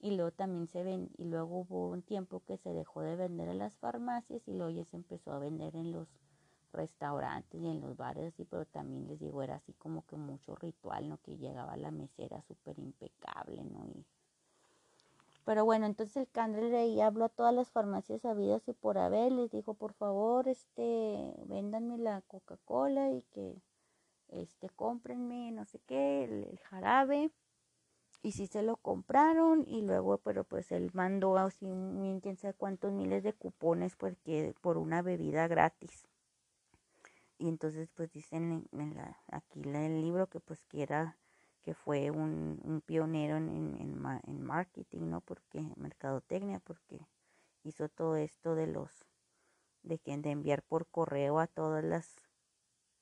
Y 0.01 0.13
luego 0.13 0.31
también 0.31 0.67
se 0.67 0.83
ven, 0.83 1.11
y 1.19 1.25
luego 1.25 1.61
hubo 1.61 1.91
un 1.91 2.03
tiempo 2.03 2.43
que 2.47 2.57
se 2.57 2.73
dejó 2.73 3.03
de 3.03 3.17
vender 3.17 3.49
en 3.49 3.59
las 3.59 3.77
farmacias 3.77 4.47
y 4.49 4.55
luego 4.55 4.71
ya 4.71 4.85
se 4.85 4.97
empezó 4.97 5.33
a 5.33 5.39
vender 5.39 5.77
en 5.77 5.93
los 5.93 6.09
restaurantes 6.73 7.61
y 7.61 7.67
en 7.67 7.81
los 7.81 7.97
bares 7.97 8.33
así, 8.33 8.45
pero 8.45 8.65
también 8.65 9.07
les 9.09 9.21
digo, 9.21 9.43
era 9.43 9.57
así 9.57 9.73
como 9.75 10.07
que 10.07 10.17
mucho 10.17 10.55
ritual, 10.55 11.09
¿no? 11.09 11.19
Que 11.19 11.37
llegaba 11.37 11.77
la 11.77 11.91
mesera 11.91 12.41
súper 12.43 12.79
impecable, 12.79 13.65
¿no? 13.65 13.85
Y, 13.87 14.07
pero 15.45 15.65
bueno, 15.65 15.87
entonces 15.87 16.17
el 16.17 16.29
Candler 16.29 16.75
ahí 16.75 17.01
habló 17.01 17.25
a 17.25 17.29
todas 17.29 17.55
las 17.55 17.71
farmacias 17.71 18.25
habidas 18.25 18.67
y 18.69 18.73
por 18.73 18.99
haber, 18.99 19.33
les 19.33 19.51
dijo, 19.51 19.75
por 19.75 19.95
favor, 19.95 20.47
este, 20.49 21.35
véndanme 21.47 21.99
la 21.99 22.21
Coca-Cola 22.23 23.11
y 23.11 23.23
que, 23.33 23.61
este, 24.29 24.69
cómprenme, 24.69 25.51
no 25.51 25.65
sé 25.65 25.81
qué, 25.87 26.25
el, 26.25 26.59
jarabe. 26.61 27.31
Y 28.23 28.33
sí 28.33 28.47
se 28.47 28.63
lo 28.63 28.77
compraron 28.77 29.65
y 29.67 29.83
luego, 29.83 30.19
pero 30.19 30.45
pues 30.45 30.73
él 30.73 30.91
mandó 30.93 31.39
así, 31.39 31.67
quién 32.23 32.37
sabe 32.37 32.55
cuántos 32.55 32.93
miles 32.93 33.23
de 33.23 33.33
cupones 33.33 33.97
porque 33.97 34.55
por 34.61 34.77
una 34.77 35.01
bebida 35.01 35.49
gratis 35.49 36.11
y 37.41 37.49
entonces 37.49 37.89
pues 37.95 38.13
dicen 38.13 38.69
en, 38.73 38.95
la, 38.95 39.19
aquí 39.33 39.63
en 39.63 39.75
el 39.75 40.01
libro 40.03 40.29
que 40.29 40.41
pues 40.41 40.63
que 40.65 40.83
era 40.83 41.17
que 41.63 41.75
fue 41.75 42.11
un, 42.11 42.61
un 42.63 42.81
pionero 42.83 43.37
en, 43.37 43.49
en, 43.49 44.21
en, 44.25 44.43
marketing, 44.43 45.11
¿no? 45.11 45.21
Porque 45.21 45.63
mercadotecnia, 45.77 46.59
porque 46.61 47.07
hizo 47.65 47.89
todo 47.89 48.17
esto 48.17 48.55
de 48.55 48.67
los 48.67 48.91
de 49.83 49.99
que 49.99 50.17
de 50.17 50.31
enviar 50.31 50.63
por 50.63 50.87
correo 50.87 51.39
a 51.39 51.47
todas 51.47 51.83
las 51.83 52.15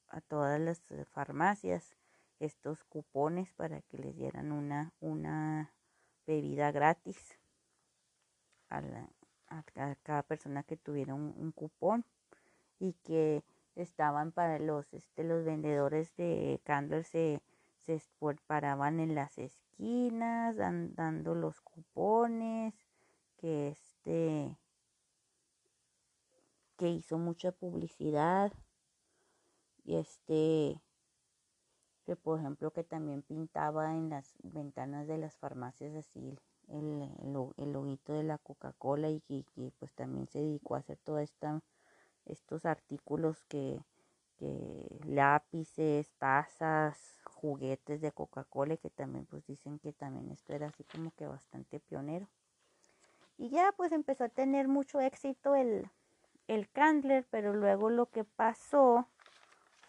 a 0.09 0.21
todas 0.21 0.61
las 0.61 0.81
farmacias 1.11 1.97
estos 2.41 2.85
cupones 2.85 3.53
para 3.53 3.81
que 3.83 3.99
les 3.99 4.17
dieran 4.17 4.53
una 4.53 4.93
una 5.01 5.73
bebida 6.27 6.71
gratis 6.71 7.39
a, 8.69 8.81
la, 8.83 9.09
a, 9.49 9.65
cada 10.03 10.23
persona 10.23 10.63
que 10.63 10.77
tuviera 10.77 11.15
un, 11.15 11.53
cupón. 11.53 12.05
Y 12.79 12.93
que 13.03 13.43
estaban 13.75 14.31
para 14.31 14.59
los, 14.59 14.93
este, 14.95 15.25
los 15.25 15.45
vendedores 15.45 16.15
de 16.17 16.61
Candler 16.65 17.05
se, 17.05 17.41
se 17.87 18.01
paraban 18.47 19.01
en 19.01 19.17
las 19.17 19.37
esquinas 19.39 20.57
dando 20.57 21.35
los 21.35 21.61
cupones, 21.61 22.75
que 23.37 23.69
este 23.69 24.57
que 26.77 26.89
hizo 26.89 27.19
mucha 27.19 27.51
publicidad. 27.51 28.53
Y 29.85 29.97
este 29.97 30.81
que 32.09 32.17
por 32.17 32.39
ejemplo 32.39 32.71
que 32.71 32.85
también 32.85 33.21
pintaba 33.21 33.95
en 33.95 34.09
las 34.09 34.33
ventanas 34.43 35.07
de 35.07 35.19
las 35.19 35.37
farmacias 35.37 35.95
así 35.95 36.39
el, 36.69 37.07
el, 37.59 37.71
loguito 37.71 38.15
de 38.15 38.23
la 38.23 38.39
Coca-Cola 38.39 39.11
y 39.11 39.21
que, 39.21 39.45
pues 39.79 39.93
también 39.93 40.27
se 40.27 40.39
dedicó 40.39 40.75
a 40.75 40.79
hacer 40.79 40.97
toda 41.05 41.23
esta 41.23 41.61
estos 42.25 42.65
artículos 42.65 43.45
que, 43.45 43.79
lápices, 45.05 46.11
tazas, 46.17 47.21
juguetes 47.25 48.01
de 48.01 48.11
Coca-Cola 48.11 48.79
que 48.79 48.89
también 48.89 49.27
pues 49.27 49.47
dicen 49.47 49.79
que 49.79 49.93
también 49.93 50.31
esto 50.31 50.55
era 50.55 50.69
así 50.69 50.85
como 50.85 51.11
que 51.11 51.27
bastante 51.27 51.79
pionero. 51.79 52.27
Y 53.37 53.51
ya 53.51 53.75
pues 53.77 53.93
empezó 53.93 54.25
a 54.25 54.31
tener 54.31 54.67
mucho 54.67 54.99
éxito 54.99 55.55
el, 55.55 55.91
el 56.47 56.71
Candler, 56.71 57.27
pero 57.31 57.53
luego 57.53 57.91
lo 57.91 58.07
que 58.07 58.25
pasó 58.25 59.07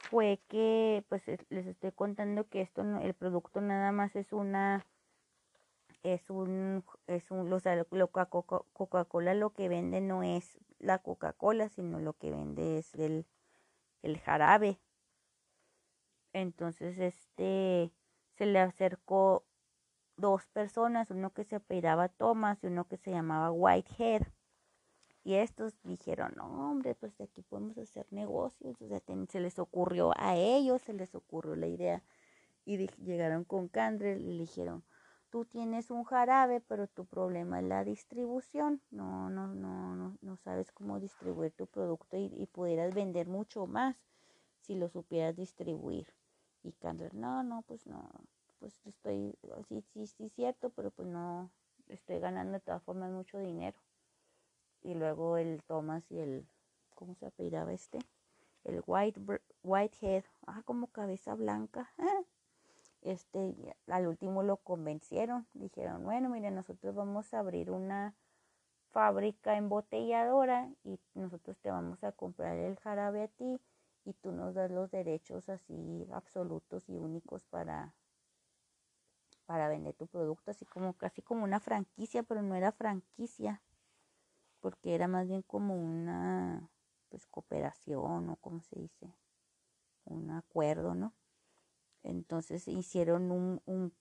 fue 0.09 0.41
que 0.47 1.05
pues 1.07 1.23
les 1.49 1.67
estoy 1.67 1.91
contando 1.91 2.47
que 2.49 2.61
esto 2.61 2.81
el 2.81 3.13
producto 3.13 3.61
nada 3.61 3.91
más 3.91 4.15
es 4.15 4.33
una 4.33 4.85
es 6.01 6.29
un 6.29 6.83
es 7.07 7.29
un 7.29 7.51
o 7.53 7.59
sea, 7.59 7.85
Coca-Cola 7.85 9.33
lo 9.35 9.51
que 9.51 9.69
vende 9.69 10.01
no 10.01 10.23
es 10.23 10.57
la 10.79 10.99
Coca-Cola, 10.99 11.69
sino 11.69 11.99
lo 11.99 12.13
que 12.13 12.31
vende 12.31 12.77
es 12.77 12.95
el, 12.95 13.25
el 14.01 14.17
jarabe. 14.19 14.79
Entonces, 16.33 16.97
este, 16.99 17.91
se 18.37 18.45
le 18.45 18.59
acercó 18.59 19.45
dos 20.15 20.47
personas, 20.47 21.11
uno 21.11 21.33
que 21.33 21.43
se 21.43 21.57
apellidaba 21.57 22.09
Thomas 22.09 22.63
y 22.63 22.67
uno 22.67 22.87
que 22.87 22.97
se 22.97 23.11
llamaba 23.11 23.51
Whitehead. 23.51 24.23
Y 25.23 25.35
estos 25.35 25.73
dijeron, 25.83 26.33
no, 26.35 26.71
hombre, 26.71 26.95
pues 26.95 27.17
de 27.17 27.25
aquí 27.25 27.41
podemos 27.41 27.77
hacer 27.77 28.07
negocios. 28.11 28.81
O 28.81 28.87
sea, 28.87 29.01
se 29.27 29.39
les 29.39 29.59
ocurrió 29.59 30.11
a 30.15 30.35
ellos, 30.35 30.81
se 30.81 30.93
les 30.93 31.13
ocurrió 31.13 31.55
la 31.55 31.67
idea. 31.67 32.03
Y 32.65 32.87
llegaron 33.03 33.43
con 33.43 33.67
Candrel 33.67 34.21
y 34.21 34.33
le 34.33 34.43
dijeron, 34.43 34.83
tú 35.29 35.45
tienes 35.45 35.91
un 35.91 36.03
jarabe, 36.03 36.61
pero 36.61 36.87
tu 36.87 37.05
problema 37.05 37.59
es 37.59 37.65
la 37.65 37.83
distribución. 37.83 38.81
No, 38.91 39.29
no, 39.29 39.47
no, 39.47 39.95
no, 39.95 40.17
no 40.21 40.37
sabes 40.37 40.71
cómo 40.71 40.99
distribuir 40.99 41.51
tu 41.51 41.67
producto 41.67 42.17
y, 42.17 42.45
pudieras 42.47 42.93
vender 42.93 43.27
mucho 43.27 43.67
más 43.67 43.95
si 44.61 44.75
lo 44.75 44.89
supieras 44.89 45.35
distribuir. 45.35 46.07
Y 46.63 46.73
Candler, 46.73 47.13
no, 47.13 47.43
no, 47.43 47.61
pues 47.63 47.85
no, 47.87 48.09
pues 48.59 48.73
estoy, 48.85 49.37
sí, 49.67 49.81
sí, 49.93 50.07
sí, 50.07 50.29
cierto, 50.29 50.69
pero 50.71 50.91
pues 50.91 51.07
no, 51.07 51.49
estoy 51.87 52.19
ganando 52.19 52.53
de 52.53 52.59
todas 52.59 52.83
formas 52.83 53.11
mucho 53.11 53.39
dinero. 53.39 53.77
Y 54.83 54.93
luego 54.95 55.37
el 55.37 55.63
Thomas 55.63 56.09
y 56.11 56.19
el, 56.19 56.47
¿cómo 56.95 57.15
se 57.15 57.25
apellidaba 57.25 57.73
este? 57.73 57.99
El 58.63 58.81
White, 58.85 59.19
Whitehead, 59.63 60.23
ah, 60.47 60.61
como 60.65 60.87
cabeza 60.87 61.35
blanca. 61.35 61.89
este, 63.01 63.75
al 63.87 64.07
último 64.07 64.43
lo 64.43 64.57
convencieron, 64.57 65.47
dijeron, 65.53 66.03
bueno, 66.03 66.29
mire, 66.29 66.51
nosotros 66.51 66.95
vamos 66.95 67.33
a 67.33 67.39
abrir 67.39 67.71
una 67.71 68.15
fábrica 68.91 69.55
embotelladora 69.55 70.69
y 70.83 70.99
nosotros 71.13 71.57
te 71.59 71.71
vamos 71.71 72.03
a 72.03 72.11
comprar 72.11 72.57
el 72.57 72.77
jarabe 72.79 73.23
a 73.23 73.27
ti 73.27 73.61
y 74.05 74.13
tú 74.13 74.31
nos 74.31 74.55
das 74.55 74.71
los 74.71 74.89
derechos 74.89 75.49
así 75.49 76.07
absolutos 76.11 76.89
y 76.89 76.97
únicos 76.97 77.45
para 77.45 77.93
para 79.45 79.67
vender 79.67 79.95
tu 79.95 80.05
producto, 80.05 80.51
así 80.51 80.63
como 80.65 80.93
casi 80.93 81.23
como 81.23 81.43
una 81.43 81.59
franquicia, 81.59 82.21
pero 82.21 82.43
no 82.43 82.53
era 82.53 82.71
franquicia, 82.71 83.63
porque 84.59 84.95
era 84.95 85.07
más 85.07 85.27
bien 85.27 85.41
como 85.41 85.75
una 85.75 86.69
pues 87.09 87.25
cooperación 87.27 88.29
o 88.29 88.35
como 88.37 88.61
se 88.61 88.79
dice, 88.79 89.13
un 90.05 90.31
acuerdo, 90.31 90.95
¿no? 90.95 91.13
Entonces 92.03 92.67
hicieron 92.67 93.31
un, 93.31 93.61
un, 93.65 93.93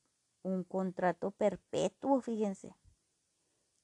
un 0.42 0.64
contrato 0.64 1.30
perpetuo, 1.32 2.20
fíjense, 2.20 2.76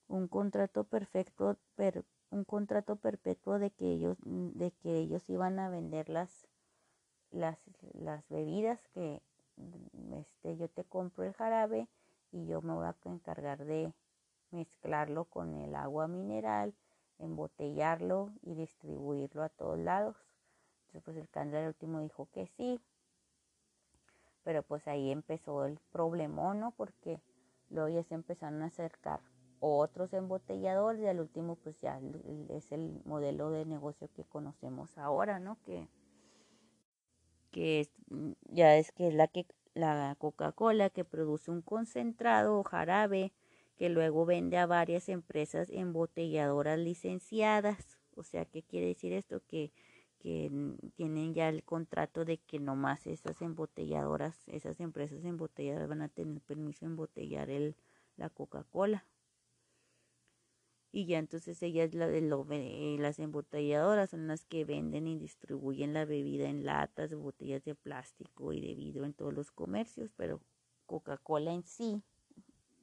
un 0.08 0.28
contrato 0.28 0.84
perfecto, 0.84 1.58
per, 1.74 2.04
un 2.30 2.44
contrato 2.44 2.96
perpetuo 2.96 3.58
de 3.58 3.70
que 3.70 3.86
ellos, 3.86 4.18
de 4.24 4.70
que 4.72 4.98
ellos 4.98 5.28
iban 5.28 5.58
a 5.58 5.68
vender 5.68 6.08
las, 6.08 6.46
las, 7.30 7.58
las 7.92 8.28
bebidas 8.28 8.86
que 8.88 9.22
este, 10.12 10.56
yo 10.56 10.68
te 10.68 10.84
compro 10.84 11.24
el 11.24 11.32
jarabe 11.32 11.88
y 12.32 12.46
yo 12.46 12.60
me 12.62 12.74
voy 12.74 12.86
a 12.86 12.96
encargar 13.04 13.64
de 13.64 13.94
mezclarlo 14.50 15.24
con 15.24 15.54
el 15.56 15.74
agua 15.74 16.08
mineral, 16.08 16.74
embotellarlo 17.18 18.32
y 18.42 18.54
distribuirlo 18.54 19.42
a 19.42 19.48
todos 19.48 19.78
lados. 19.78 20.16
Entonces 20.86 21.02
pues 21.02 21.16
el 21.16 21.28
candel 21.28 21.68
último 21.68 22.00
dijo 22.00 22.28
que 22.32 22.46
sí, 22.46 22.80
pero 24.44 24.62
pues 24.62 24.86
ahí 24.86 25.10
empezó 25.10 25.64
el 25.64 25.78
problemón, 25.90 26.60
¿no? 26.60 26.70
Porque 26.72 27.20
luego 27.70 27.88
ya 27.88 28.02
se 28.04 28.14
empezaron 28.14 28.62
a 28.62 28.66
acercar 28.66 29.20
otros 29.60 30.12
embotelladores 30.12 31.00
y 31.00 31.06
al 31.06 31.20
último 31.20 31.56
pues 31.56 31.80
ya 31.80 32.00
es 32.50 32.70
el 32.70 33.00
modelo 33.04 33.50
de 33.50 33.64
negocio 33.64 34.08
que 34.14 34.24
conocemos 34.24 34.98
ahora, 34.98 35.38
¿no? 35.38 35.58
Que 35.64 35.88
que 37.50 37.88
ya 38.50 38.76
es 38.76 38.90
que 38.90 39.08
es 39.08 39.14
la 39.14 39.28
que 39.28 39.46
la 39.74 40.16
Coca-Cola 40.18 40.90
que 40.90 41.04
produce 41.04 41.52
un 41.52 41.62
concentrado 41.62 42.62
jarabe 42.64 43.32
que 43.76 43.88
luego 43.88 44.26
vende 44.26 44.58
a 44.58 44.66
varias 44.66 45.08
empresas 45.08 45.68
embotelladoras 45.70 46.78
licenciadas. 46.78 47.98
O 48.16 48.22
sea, 48.22 48.44
¿qué 48.44 48.62
quiere 48.62 48.86
decir 48.86 49.12
esto? 49.12 49.42
Que, 49.46 49.72
que 50.18 50.50
tienen 50.94 51.34
ya 51.34 51.48
el 51.48 51.64
contrato 51.64 52.24
de 52.24 52.38
que 52.38 52.60
nomás 52.60 53.06
esas 53.06 53.42
embotelladoras, 53.42 54.48
esas 54.48 54.80
empresas 54.80 55.24
embotelladoras 55.24 55.88
van 55.88 56.02
a 56.02 56.08
tener 56.08 56.40
permiso 56.42 56.86
de 56.86 56.92
embotellar 56.92 57.50
el, 57.50 57.76
la 58.16 58.30
Coca-Cola 58.30 59.04
y 60.94 61.06
ya 61.06 61.18
entonces 61.18 61.60
ellas 61.64 61.92
la, 61.92 62.06
eh, 62.08 62.96
las 63.00 63.18
embotelladoras 63.18 64.10
son 64.10 64.28
las 64.28 64.44
que 64.44 64.64
venden 64.64 65.08
y 65.08 65.18
distribuyen 65.18 65.92
la 65.92 66.04
bebida 66.04 66.48
en 66.48 66.64
latas, 66.64 67.12
botellas 67.16 67.64
de 67.64 67.74
plástico 67.74 68.52
y 68.52 68.60
de 68.60 68.76
vidrio 68.76 69.04
en 69.04 69.12
todos 69.12 69.34
los 69.34 69.50
comercios, 69.50 70.12
pero 70.16 70.40
Coca-Cola 70.86 71.52
en 71.52 71.64
sí, 71.64 72.04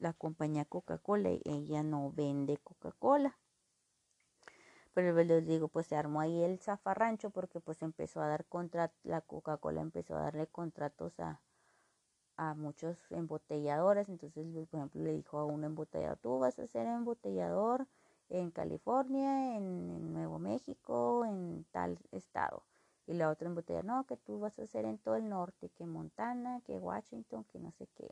la 0.02 0.14
compañía 0.14 0.66
Coca-Cola, 0.66 1.30
ella 1.46 1.84
no 1.84 2.12
vende 2.12 2.58
Coca-Cola. 2.58 3.38
Pero 4.94 5.14
les 5.16 5.46
digo, 5.46 5.68
pues 5.70 5.88
se 5.88 5.96
armó 5.96 6.20
ahí 6.20 6.44
el 6.44 6.60
zafarrancho 6.60 7.30
porque 7.30 7.60
pues 7.62 7.82
empezó 7.82 8.22
a 8.22 8.28
dar 8.28 8.46
contratos, 8.46 8.98
la 9.04 9.22
Coca-Cola 9.22 9.80
empezó 9.82 10.16
a 10.16 10.24
darle 10.24 10.48
contratos 10.48 11.20
a, 11.20 11.40
a 12.36 12.56
muchos 12.56 12.98
embotelladores. 13.12 14.10
Entonces, 14.10 14.46
por 14.68 14.80
ejemplo, 14.80 15.02
le 15.02 15.14
dijo 15.14 15.38
a 15.38 15.46
un 15.46 15.64
embotellador, 15.64 16.18
tú 16.18 16.40
vas 16.40 16.58
a 16.60 16.68
ser 16.68 16.88
embotellador 16.88 17.88
en 18.30 18.52
California, 18.52 19.56
en, 19.56 20.14
Nuevo 20.14 20.40
México, 20.40 21.26
en 21.26 21.66
tal 21.72 22.00
estado. 22.12 22.64
Y 23.08 23.14
la 23.14 23.30
otra 23.30 23.50
botella, 23.50 23.84
no, 23.84 24.06
que 24.06 24.18
tú 24.18 24.40
vas 24.40 24.58
a 24.60 24.64
hacer 24.64 24.86
en 24.86 24.98
todo 24.98 25.16
el 25.16 25.30
norte, 25.30 25.70
que 25.70 25.86
Montana, 25.86 26.62
que 26.66 26.80
Washington, 26.80 27.46
que 27.46 27.60
no 27.60 27.72
sé 27.72 27.88
qué. 27.96 28.10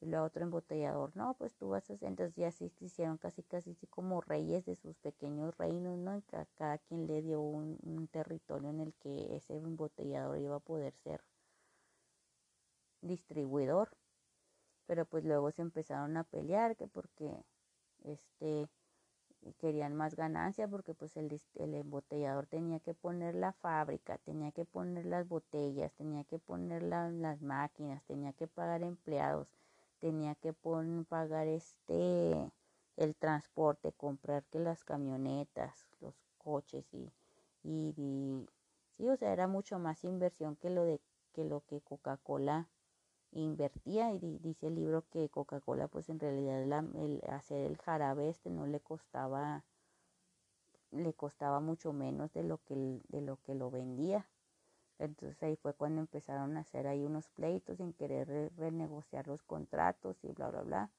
Y 0.00 0.06
la 0.06 0.22
otra 0.22 0.44
embotellador, 0.44 1.14
no, 1.14 1.34
pues 1.34 1.54
tú 1.56 1.68
vas 1.68 1.90
a 1.90 1.94
hacer, 1.94 2.08
entonces 2.08 2.34
ya 2.34 2.50
sí 2.50 2.70
se 2.70 2.86
hicieron 2.86 3.18
casi 3.18 3.42
casi 3.42 3.74
como 3.90 4.22
reyes 4.22 4.64
de 4.64 4.74
sus 4.74 4.96
pequeños 4.96 5.56
reinos, 5.58 5.98
¿no? 5.98 6.16
Y 6.16 6.22
cada, 6.56 6.78
quien 6.78 7.06
le 7.06 7.20
dio 7.20 7.40
un, 7.40 7.78
un, 7.82 8.08
territorio 8.08 8.70
en 8.70 8.80
el 8.80 8.94
que 8.94 9.36
ese 9.36 9.56
embotellador 9.56 10.38
iba 10.38 10.56
a 10.56 10.60
poder 10.60 10.94
ser 10.94 11.22
distribuidor. 13.02 13.90
Pero 14.86 15.04
pues 15.04 15.24
luego 15.24 15.50
se 15.50 15.62
empezaron 15.62 16.16
a 16.16 16.24
pelear, 16.24 16.76
que 16.76 16.86
porque 16.86 17.44
este 18.04 18.68
querían 19.58 19.94
más 19.94 20.16
ganancia 20.16 20.68
porque 20.68 20.94
pues 20.94 21.16
el, 21.16 21.40
el, 21.54 21.74
embotellador 21.74 22.46
tenía 22.46 22.80
que 22.80 22.94
poner 22.94 23.34
la 23.34 23.52
fábrica, 23.52 24.18
tenía 24.18 24.52
que 24.52 24.64
poner 24.64 25.06
las 25.06 25.26
botellas, 25.28 25.92
tenía 25.94 26.24
que 26.24 26.38
poner 26.38 26.82
las 26.82 27.40
máquinas, 27.40 28.02
tenía 28.04 28.32
que 28.32 28.46
pagar 28.46 28.82
empleados, 28.82 29.48
tenía 30.00 30.34
que 30.34 30.52
pagar 30.52 31.46
este 31.46 32.50
el 32.96 33.14
transporte, 33.14 33.92
comprar 33.92 34.44
que 34.44 34.58
las 34.58 34.84
camionetas, 34.84 35.86
los 36.00 36.14
coches 36.36 36.84
y, 36.92 37.10
y, 37.62 38.46
sí, 38.96 39.08
o 39.08 39.16
sea, 39.16 39.32
era 39.32 39.46
mucho 39.46 39.78
más 39.78 40.04
inversión 40.04 40.56
que 40.56 40.70
lo 40.70 40.84
de 40.84 41.00
que 41.32 41.44
lo 41.44 41.64
que 41.66 41.80
Coca-Cola 41.80 42.68
invertía 43.32 44.12
y 44.12 44.38
dice 44.38 44.66
el 44.66 44.74
libro 44.74 45.04
que 45.10 45.28
Coca-Cola 45.28 45.86
pues 45.86 46.08
en 46.08 46.18
realidad 46.18 46.62
el 46.62 47.22
hacer 47.30 47.70
el 47.70 47.78
jarabe 47.78 48.28
este 48.28 48.50
no 48.50 48.66
le 48.66 48.80
costaba 48.80 49.64
le 50.90 51.14
costaba 51.14 51.60
mucho 51.60 51.92
menos 51.92 52.32
de 52.32 52.42
lo 52.42 52.58
que 52.64 53.00
de 53.08 53.20
lo 53.20 53.36
que 53.36 53.54
lo 53.54 53.70
vendía 53.70 54.26
entonces 55.00 55.42
ahí 55.42 55.56
fue 55.56 55.74
cuando 55.74 56.00
empezaron 56.00 56.56
a 56.56 56.60
hacer 56.60 56.86
ahí 56.86 57.04
unos 57.04 57.28
pleitos 57.30 57.78
sin 57.78 57.92
querer 57.92 58.52
renegociar 58.56 59.26
los 59.26 59.42
contratos 59.42 60.22
y 60.24 60.32
bla 60.32 60.50
bla 60.50 60.62
bla 60.62 60.90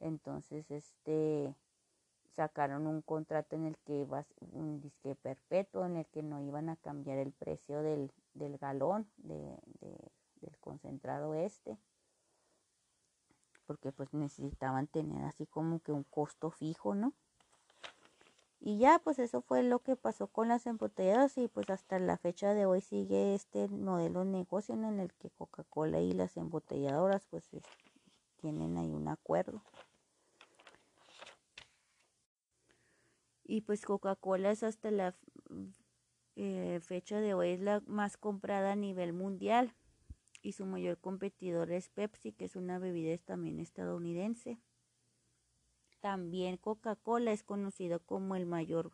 entonces 0.00 0.70
este 0.70 1.54
sacaron 2.34 2.86
un 2.86 3.02
contrato 3.02 3.56
en 3.56 3.66
el 3.66 3.76
que 3.78 4.00
iba 4.00 4.24
un 4.52 4.80
disque 4.80 5.14
perpetuo 5.16 5.84
en 5.84 5.96
el 5.96 6.06
que 6.06 6.22
no 6.22 6.40
iban 6.40 6.68
a 6.68 6.76
cambiar 6.76 7.18
el 7.18 7.32
precio 7.32 7.82
del, 7.82 8.12
del 8.34 8.58
galón 8.58 9.10
de 9.16 9.58
del 10.40 10.56
concentrado 10.58 11.34
este 11.34 11.78
porque 13.68 13.92
pues 13.92 14.14
necesitaban 14.14 14.86
tener 14.86 15.24
así 15.26 15.46
como 15.46 15.80
que 15.80 15.92
un 15.92 16.04
costo 16.04 16.50
fijo, 16.50 16.94
¿no? 16.94 17.12
Y 18.60 18.78
ya 18.78 18.98
pues 18.98 19.18
eso 19.18 19.40
fue 19.40 19.62
lo 19.62 19.78
que 19.80 19.96
pasó 19.96 20.26
con 20.26 20.48
las 20.48 20.66
embotelladas 20.66 21.38
y 21.38 21.48
pues 21.48 21.70
hasta 21.70 21.98
la 21.98 22.16
fecha 22.18 22.54
de 22.54 22.66
hoy 22.66 22.80
sigue 22.80 23.34
este 23.34 23.68
modelo 23.68 24.24
de 24.24 24.30
negocio 24.32 24.74
en 24.74 24.98
el 24.98 25.12
que 25.14 25.30
Coca-Cola 25.30 26.00
y 26.00 26.12
las 26.12 26.36
embotelladoras 26.36 27.24
pues 27.30 27.48
tienen 28.36 28.76
ahí 28.76 28.92
un 28.92 29.08
acuerdo. 29.08 29.62
Y 33.44 33.62
pues 33.62 33.84
Coca-Cola 33.86 34.50
es 34.50 34.62
hasta 34.62 34.90
la 34.90 35.14
eh, 36.36 36.80
fecha 36.82 37.20
de 37.20 37.34
hoy 37.34 37.50
es 37.50 37.60
la 37.60 37.82
más 37.86 38.16
comprada 38.16 38.72
a 38.72 38.76
nivel 38.76 39.12
mundial 39.12 39.72
y 40.42 40.52
su 40.52 40.66
mayor 40.66 40.98
competidor 40.98 41.72
es 41.72 41.88
Pepsi, 41.88 42.32
que 42.32 42.44
es 42.44 42.56
una 42.56 42.78
bebida 42.78 43.16
también 43.18 43.58
estadounidense. 43.58 44.58
También 46.00 46.56
Coca-Cola 46.56 47.32
es 47.32 47.42
conocido 47.42 48.00
como 48.00 48.36
el 48.36 48.46
mayor 48.46 48.92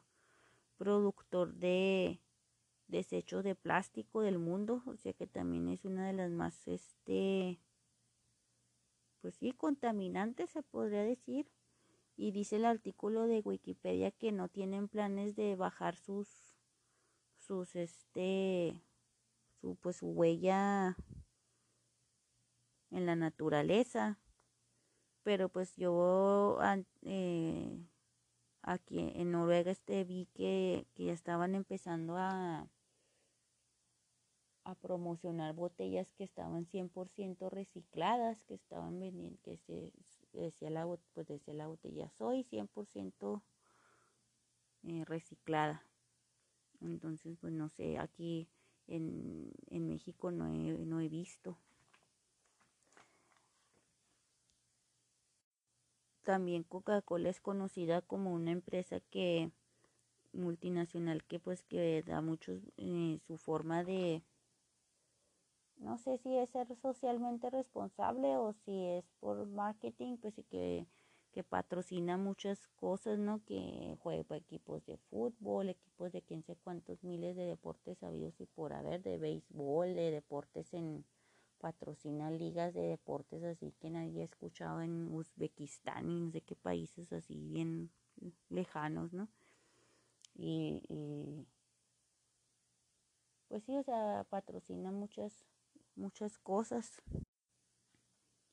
productor 0.78 1.54
de 1.54 2.20
desechos 2.88 3.44
de 3.44 3.54
plástico 3.54 4.20
del 4.20 4.38
mundo, 4.38 4.82
o 4.86 4.96
sea 4.96 5.12
que 5.12 5.26
también 5.26 5.68
es 5.68 5.84
una 5.84 6.06
de 6.06 6.12
las 6.12 6.30
más, 6.30 6.66
este, 6.66 7.60
pues 9.20 9.34
sí, 9.34 9.52
contaminantes 9.52 10.50
se 10.50 10.62
podría 10.62 11.02
decir. 11.02 11.50
Y 12.16 12.30
dice 12.30 12.56
el 12.56 12.64
artículo 12.64 13.26
de 13.26 13.40
Wikipedia 13.40 14.12
que 14.12 14.30
no 14.30 14.48
tienen 14.48 14.86
planes 14.86 15.34
de 15.34 15.56
bajar 15.56 15.96
sus, 15.96 16.28
sus, 17.38 17.74
este, 17.74 18.80
su, 19.60 19.74
pues 19.76 19.96
su 19.96 20.06
huella 20.06 20.96
en 22.90 23.06
la 23.06 23.16
naturaleza. 23.16 24.18
Pero 25.24 25.48
pues 25.48 25.74
yo 25.76 26.58
eh, 27.02 27.80
aquí 28.62 28.98
en 29.14 29.32
Noruega 29.32 29.70
este 29.70 30.04
vi 30.04 30.28
que, 30.34 30.86
que 30.94 31.10
estaban 31.10 31.54
empezando 31.54 32.16
a, 32.18 32.68
a 34.64 34.74
promocionar 34.74 35.54
botellas 35.54 36.12
que 36.12 36.24
estaban 36.24 36.66
100% 36.66 37.50
recicladas, 37.50 38.44
que 38.44 38.54
estaban 38.54 39.00
vendiendo, 39.00 39.40
que 39.42 39.56
se 39.56 39.92
decía 40.34 40.68
la, 40.68 40.86
pues 41.14 41.26
decía 41.26 41.54
la 41.54 41.68
botella, 41.68 42.10
soy 42.10 42.44
100% 42.44 43.42
eh, 44.82 45.04
reciclada. 45.06 45.82
Entonces, 46.82 47.38
pues 47.40 47.54
no 47.54 47.70
sé, 47.70 47.98
aquí 47.98 48.46
en, 48.88 49.52
en 49.70 49.88
México 49.88 50.30
no 50.30 50.48
he, 50.48 50.84
no 50.84 51.00
he 51.00 51.08
visto. 51.08 51.58
También 56.24 56.62
Coca-Cola 56.64 57.28
es 57.28 57.40
conocida 57.40 58.02
como 58.02 58.32
una 58.32 58.50
empresa 58.50 59.00
que 59.10 59.50
multinacional 60.32 61.22
que 61.24 61.38
pues 61.38 61.62
que 61.62 62.02
da 62.02 62.20
muchos 62.20 62.60
eh, 62.76 63.20
su 63.26 63.36
forma 63.38 63.84
de 63.84 64.22
no 65.76 65.96
sé 65.98 66.18
si 66.18 66.36
es 66.36 66.50
ser 66.50 66.66
socialmente 66.82 67.50
responsable 67.50 68.36
o 68.36 68.52
si 68.64 68.86
es 68.86 69.04
por 69.20 69.46
marketing 69.46 70.16
pues 70.16 70.34
que 70.50 70.86
que 71.34 71.42
patrocina 71.42 72.16
muchas 72.16 72.68
cosas, 72.76 73.18
¿no? 73.18 73.44
Que 73.44 73.96
juega 74.00 74.36
equipos 74.36 74.86
de 74.86 74.96
fútbol, 75.10 75.68
equipos 75.68 76.12
de 76.12 76.22
quién 76.22 76.44
sé 76.44 76.56
cuántos 76.62 77.02
miles 77.02 77.34
de 77.34 77.44
deportes 77.44 78.00
habidos 78.04 78.40
y 78.40 78.46
por 78.46 78.72
haber, 78.72 79.02
de 79.02 79.18
béisbol, 79.18 79.96
de 79.96 80.12
deportes 80.12 80.72
en, 80.72 81.04
patrocina 81.64 82.30
ligas 82.30 82.74
de 82.74 82.82
deportes 82.82 83.42
así 83.42 83.72
que 83.80 83.88
nadie 83.88 84.20
ha 84.20 84.24
escuchado 84.26 84.82
en 84.82 85.10
Uzbekistán 85.10 86.10
y 86.10 86.20
no 86.20 86.30
sé 86.30 86.42
qué 86.42 86.54
países 86.56 87.10
así 87.10 87.40
bien 87.40 87.90
lejanos, 88.50 89.14
¿no? 89.14 89.28
Y, 90.34 90.82
pues 93.48 93.64
sí, 93.64 93.78
o 93.78 93.82
sea, 93.82 94.26
patrocina 94.28 94.92
muchas, 94.92 95.32
muchas 95.96 96.36
cosas. 96.36 97.00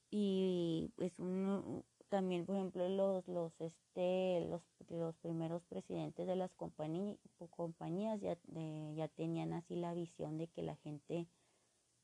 Y 0.10 0.94
es 0.98 1.20
un, 1.20 1.84
también 2.08 2.46
por 2.46 2.56
ejemplo 2.56 2.88
los 2.88 3.28
los 3.28 3.60
este 3.60 4.48
los, 4.50 4.62
los 4.90 5.18
primeros 5.18 5.64
presidentes 5.66 6.28
de 6.28 6.36
las 6.38 6.54
compañías 6.54 8.22
ya, 8.22 8.38
ya 8.96 9.08
tenían 9.10 9.52
así 9.52 9.76
la 9.76 9.94
visión 9.94 10.38
de 10.38 10.48
que 10.48 10.62
la 10.62 10.78
gente 10.78 11.28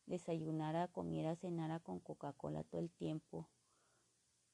desayunara 0.08 0.88
comiera 0.88 1.36
cenara 1.36 1.80
con 1.80 2.00
Coca-Cola 2.00 2.64
todo 2.64 2.82
el 2.82 2.90
tiempo. 2.90 3.48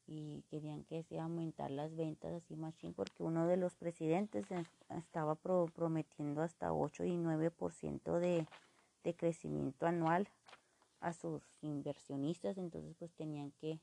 Y 0.05 0.43
querían 0.49 0.83
que 0.83 1.03
se 1.03 1.19
aumentar 1.19 1.71
las 1.71 1.95
ventas 1.95 2.33
así 2.33 2.57
machín 2.57 2.93
porque 2.93 3.23
uno 3.23 3.47
de 3.47 3.55
los 3.55 3.73
presidentes 3.75 4.45
estaba 4.89 5.35
prometiendo 5.35 6.41
hasta 6.41 6.73
8 6.73 7.05
y 7.05 7.11
9% 7.11 8.19
de, 8.19 8.45
de 9.05 9.15
crecimiento 9.15 9.85
anual 9.85 10.27
a 10.99 11.13
sus 11.13 11.41
inversionistas. 11.61 12.57
Entonces 12.57 12.95
pues 12.99 13.13
tenían 13.13 13.51
que 13.51 13.79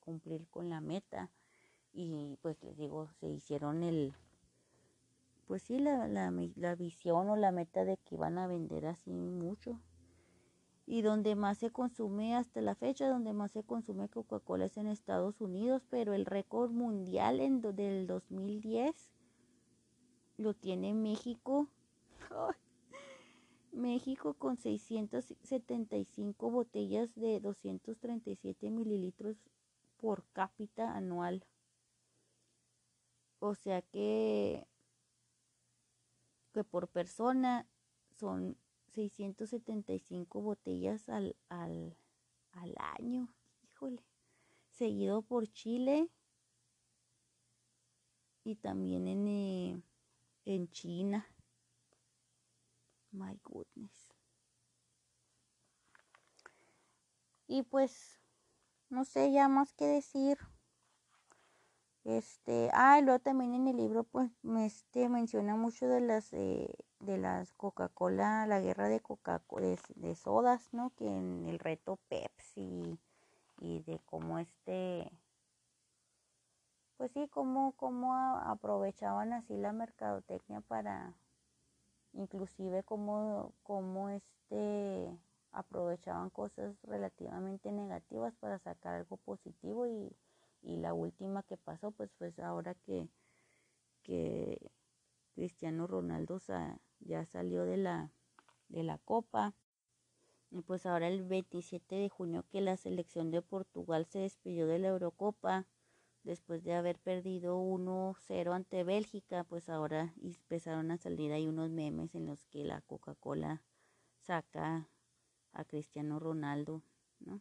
cumplir 0.00 0.46
con 0.48 0.68
la 0.68 0.80
meta. 0.80 1.30
Y 1.94 2.38
pues 2.42 2.62
les 2.62 2.76
digo, 2.76 3.08
se 3.20 3.28
hicieron 3.28 3.82
el, 3.82 4.14
pues 5.46 5.62
sí, 5.62 5.78
la, 5.78 6.08
la, 6.08 6.32
la 6.56 6.74
visión 6.74 7.28
o 7.28 7.36
la 7.36 7.52
meta 7.52 7.84
de 7.84 7.96
que 7.98 8.14
iban 8.14 8.38
a 8.38 8.46
vender 8.46 8.86
así 8.86 9.12
mucho. 9.12 9.78
Y 10.84 11.02
donde 11.02 11.36
más 11.36 11.58
se 11.58 11.70
consume 11.70 12.34
hasta 12.34 12.60
la 12.60 12.74
fecha, 12.74 13.08
donde 13.08 13.32
más 13.32 13.52
se 13.52 13.62
consume 13.62 14.08
Coca-Cola 14.08 14.64
es 14.64 14.76
en 14.76 14.88
Estados 14.88 15.40
Unidos, 15.40 15.86
pero 15.88 16.12
el 16.12 16.26
récord 16.26 16.70
mundial 16.70 17.40
en 17.40 17.60
del 17.60 18.06
2010 18.06 19.12
lo 20.38 20.54
tiene 20.54 20.92
México. 20.94 21.68
México 23.72 24.34
con 24.34 24.58
675 24.58 26.50
botellas 26.50 27.14
de 27.14 27.40
237 27.40 28.70
mililitros 28.70 29.36
por 29.96 30.24
cápita 30.32 30.94
anual. 30.94 31.44
O 33.38 33.54
sea 33.54 33.82
que, 33.82 34.66
que 36.52 36.64
por 36.64 36.88
persona 36.88 37.66
son 38.18 38.56
675 38.94 40.40
botellas 40.40 41.08
al, 41.08 41.36
al, 41.48 41.96
al 42.52 42.74
año. 42.98 43.32
Híjole. 43.62 44.02
Seguido 44.70 45.22
por 45.22 45.46
Chile 45.48 46.08
y 48.44 48.56
también 48.56 49.06
en, 49.06 49.28
eh, 49.28 49.82
en 50.44 50.70
China. 50.70 51.26
My 53.12 53.38
goodness. 53.44 54.14
Y 57.46 57.62
pues 57.62 58.18
no 58.88 59.04
sé 59.04 59.30
ya 59.32 59.48
más 59.48 59.72
que 59.74 59.84
decir. 59.84 60.38
Este, 62.04 62.68
ah, 62.72 63.00
luego 63.00 63.20
también 63.20 63.54
en 63.54 63.68
el 63.68 63.76
libro 63.76 64.02
pues 64.02 64.30
este 64.58 65.08
menciona 65.08 65.54
mucho 65.54 65.86
de 65.86 66.00
las 66.00 66.32
eh, 66.32 66.74
de 67.00 67.16
las 67.18 67.52
Coca-Cola, 67.52 68.46
la 68.46 68.60
guerra 68.60 68.88
de 68.88 69.00
Coca-Cola 69.00 69.76
de, 69.94 70.14
sodas, 70.16 70.68
¿no? 70.72 70.90
Que 70.96 71.06
en 71.06 71.46
el 71.46 71.60
reto 71.60 71.98
Pepsi 72.08 72.98
y 73.60 73.82
de 73.82 74.00
cómo 74.06 74.38
este 74.40 75.12
pues 76.96 77.12
sí, 77.12 77.28
cómo, 77.28 77.72
cómo 77.72 78.14
aprovechaban 78.14 79.32
así 79.32 79.56
la 79.56 79.72
mercadotecnia 79.72 80.60
para 80.60 81.14
inclusive 82.14 82.82
cómo, 82.84 83.52
cómo 83.62 84.08
este 84.08 85.16
aprovechaban 85.52 86.30
cosas 86.30 86.74
relativamente 86.82 87.70
negativas 87.72 88.34
para 88.36 88.58
sacar 88.58 88.94
algo 88.94 89.16
positivo 89.18 89.86
y, 89.86 90.12
la 90.62 90.94
última 90.94 91.42
que 91.42 91.56
pasó 91.56 91.90
pues 91.90 92.12
fue 92.12 92.32
ahora 92.42 92.74
que, 92.74 93.08
que 94.02 94.70
Cristiano 95.34 95.86
Ronaldo 95.86 96.38
ya 97.00 97.24
salió 97.26 97.64
de 97.64 97.76
la, 97.76 98.10
de 98.68 98.82
la 98.82 98.98
copa 98.98 99.54
y 100.50 100.60
pues 100.62 100.86
ahora 100.86 101.08
el 101.08 101.24
27 101.24 101.94
de 101.96 102.08
junio 102.08 102.44
que 102.50 102.60
la 102.60 102.76
selección 102.76 103.30
de 103.30 103.42
Portugal 103.42 104.06
se 104.06 104.20
despidió 104.20 104.66
de 104.66 104.78
la 104.78 104.88
Eurocopa 104.88 105.66
después 106.24 106.62
de 106.62 106.74
haber 106.74 106.98
perdido 106.98 107.58
1-0 107.58 108.52
ante 108.54 108.84
Bélgica, 108.84 109.44
pues 109.44 109.68
ahora 109.68 110.14
empezaron 110.22 110.90
a 110.90 110.98
salir 110.98 111.32
ahí 111.32 111.46
unos 111.46 111.70
memes 111.70 112.14
en 112.14 112.26
los 112.26 112.44
que 112.46 112.64
la 112.64 112.80
Coca-Cola 112.82 113.62
saca 114.20 114.88
a 115.52 115.64
Cristiano 115.64 116.18
Ronaldo, 116.18 116.82
¿no? 117.18 117.40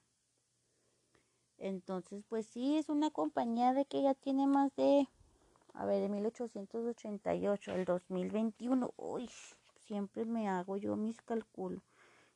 Entonces, 1.62 2.24
pues 2.28 2.48
sí, 2.48 2.78
es 2.78 2.90
una 2.90 3.12
compañía 3.12 3.74
de 3.74 3.86
que 3.86 4.02
ya 4.02 4.16
tiene 4.16 4.48
más 4.48 4.76
de, 4.76 5.08
a 5.76 5.86
ver, 5.86 6.02
de 6.02 6.10
1888 6.10 7.74
el 7.76 7.86
2021. 7.86 8.92
Uy, 8.98 9.30
siempre 9.86 10.26
me 10.26 10.50
hago 10.50 10.78
yo 10.78 10.96
mis 10.96 11.22
cálculos, 11.22 11.84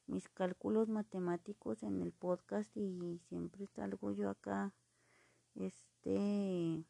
mis 0.05 0.29
cálculos 0.29 0.89
matemáticos 0.89 1.81
en 1.81 2.03
el 2.03 2.11
podcast 2.11 2.69
y 2.77 3.19
siempre 3.27 3.65
salgo 3.65 4.11
yo 4.11 4.29
acá, 4.29 4.71
este, 5.55 6.83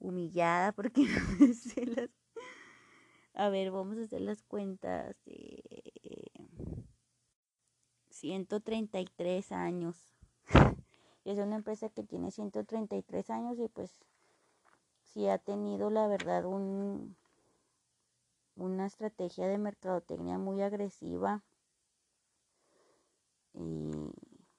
humillada 0.00 0.72
porque 0.72 1.04
no 1.40 1.54
sé 1.54 1.86
las 1.86 2.10
a 3.34 3.48
ver, 3.48 3.70
vamos 3.72 3.98
a 3.98 4.02
hacer 4.02 4.20
las 4.20 4.42
cuentas. 4.42 5.16
Eh, 5.26 5.93
133 8.24 9.52
años. 9.52 10.16
es 11.26 11.38
una 11.38 11.56
empresa 11.56 11.90
que 11.90 12.02
tiene 12.02 12.30
133 12.30 13.28
años 13.28 13.58
y 13.58 13.68
pues 13.68 13.90
sí 15.02 15.28
ha 15.28 15.36
tenido 15.36 15.90
la 15.90 16.06
verdad 16.06 16.46
un, 16.46 17.18
una 18.56 18.86
estrategia 18.86 19.46
de 19.46 19.58
mercadotecnia 19.58 20.38
muy 20.38 20.62
agresiva 20.62 21.42
y 23.52 23.90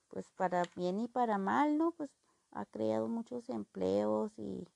pues 0.10 0.30
para 0.38 0.62
bien 0.76 1.00
y 1.00 1.08
para 1.08 1.40
mal, 1.40 1.80
¿no? 1.80 1.92
Pues 1.92 2.12
ha 2.52 2.68
creado 2.68 3.08
muchos 3.08 3.50
empleos 3.50 4.38
y, 4.38 4.68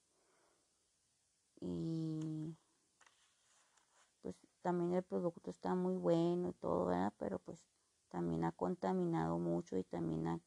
y 1.61 2.55
también 4.63 4.95
el 4.95 5.03
producto 5.03 5.51
está 5.51 5.75
muy 5.75 5.95
bueno 5.95 6.49
y 6.49 6.53
todo, 6.53 6.85
¿verdad? 6.85 7.13
Pero 7.19 7.37
pues 7.37 7.78
también 8.09 8.43
ha 8.43 8.51
contaminado 8.51 9.39
mucho 9.39 9.77
y 9.77 9.83
también 9.83 10.27
ha, 10.27 10.39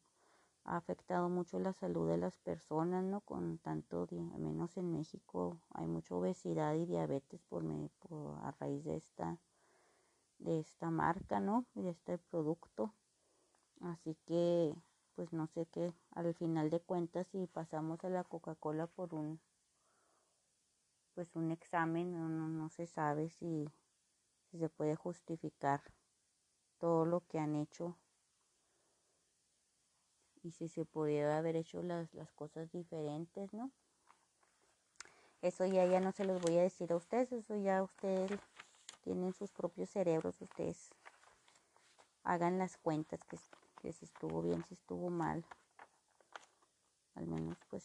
afectado 0.65 1.29
mucho 1.29 1.59
la 1.59 1.73
salud 1.73 2.09
de 2.09 2.19
las 2.19 2.39
personas, 2.39 3.03
¿no? 3.03 3.21
Con 3.23 3.59
tanto, 3.59 4.07
al 4.11 4.39
menos 4.39 4.77
en 4.77 4.93
México 4.93 5.61
hay 5.71 5.87
mucha 5.89 6.15
obesidad 6.15 6.75
y 6.75 6.87
diabetes 6.87 7.43
por, 7.43 7.65
por 7.99 8.39
a 8.45 8.53
raíz 8.61 8.85
de 8.85 8.97
esta, 8.97 9.39
de 10.39 10.61
esta 10.61 10.91
marca, 10.91 11.41
¿no? 11.41 11.67
De 11.75 11.91
este 11.91 12.17
producto. 12.19 12.95
Así 13.81 14.17
que, 14.25 14.73
pues 15.17 15.33
no 15.33 15.49
sé 15.49 15.67
qué, 15.67 15.93
al 16.13 16.33
final 16.35 16.71
de 16.71 16.81
cuentas, 16.81 17.27
si 17.29 17.49
pasamos 17.49 18.05
a 18.05 18.09
la 18.09 18.23
Coca-Cola 18.23 18.87
por 18.87 19.15
un, 19.15 19.41
pues 21.15 21.35
un 21.35 21.51
examen, 21.51 22.13
no, 22.13 22.29
no 22.29 22.69
se 22.69 22.87
sabe 22.87 23.31
si 23.31 23.69
se 24.53 24.69
puede 24.69 24.95
justificar 24.95 25.83
todo 26.83 27.05
lo 27.05 27.21
que 27.29 27.39
han 27.39 27.55
hecho 27.55 27.97
y 30.43 30.51
si 30.51 30.67
se 30.67 30.85
pudiera 30.85 31.39
haber 31.39 31.55
hecho 31.55 31.81
las, 31.81 32.13
las 32.13 32.33
cosas 32.33 32.73
diferentes, 32.73 33.55
¿no? 33.55 33.71
Eso 35.43 35.65
ya, 35.65 35.87
ya 35.87 36.01
no 36.01 36.11
se 36.11 36.25
los 36.25 36.43
voy 36.43 36.59
a 36.59 36.63
decir 36.63 36.93
a 36.93 36.97
ustedes, 36.97 37.31
eso 37.31 37.55
ya 37.55 37.85
ustedes 37.85 38.33
tienen 39.05 39.33
sus 39.33 39.53
propios 39.53 39.91
cerebros, 39.91 40.41
ustedes 40.41 40.91
hagan 42.25 42.59
las 42.59 42.77
cuentas 42.79 43.21
que, 43.31 43.39
que 43.81 43.93
si 43.93 44.07
estuvo 44.07 44.43
bien, 44.43 44.65
si 44.65 44.75
estuvo 44.75 45.09
mal. 45.09 45.45
Al 47.15 47.29
menos 47.29 47.59
pues 47.71 47.85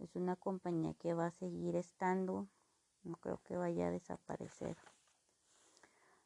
es 0.00 0.16
una 0.16 0.34
compañía 0.34 0.92
que 0.94 1.14
va 1.14 1.26
a 1.26 1.30
seguir 1.30 1.76
estando, 1.76 2.48
no 3.04 3.14
creo 3.18 3.40
que 3.44 3.56
vaya 3.56 3.86
a 3.86 3.92
desaparecer. 3.92 4.76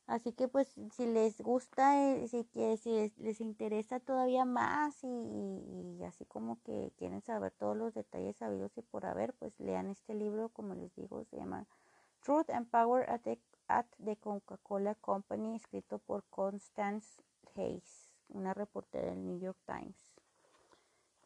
Así 0.08 0.32
que 0.32 0.48
pues 0.48 0.68
si 0.92 1.04
les 1.04 1.38
gusta, 1.38 2.14
eh, 2.14 2.26
si, 2.28 2.44
que, 2.44 2.78
si 2.78 3.12
les, 3.18 3.42
interesa 3.42 4.00
todavía 4.00 4.46
más 4.46 5.04
y, 5.04 6.02
así 6.02 6.24
como 6.24 6.62
que 6.62 6.94
quieren 6.96 7.20
saber 7.20 7.52
todos 7.52 7.76
los 7.76 7.92
detalles 7.92 8.38
sabidos 8.38 8.72
y 8.78 8.80
por 8.80 9.04
haber, 9.04 9.34
pues 9.34 9.60
lean 9.60 9.90
este 9.90 10.14
libro, 10.14 10.48
como 10.48 10.74
les 10.74 10.94
digo, 10.96 11.22
se 11.24 11.36
llama 11.36 11.66
Truth 12.22 12.48
and 12.48 12.70
Power 12.70 13.08
at 13.10 13.20
the, 13.20 13.38
at 13.68 13.84
the 14.02 14.16
Coca-Cola 14.16 14.94
Company, 14.94 15.54
escrito 15.54 15.98
por 15.98 16.24
Constance 16.30 17.22
Hayes, 17.54 18.10
una 18.30 18.54
reportera 18.54 19.10
del 19.10 19.26
New 19.26 19.38
York 19.38 19.58
Times. 19.66 20.14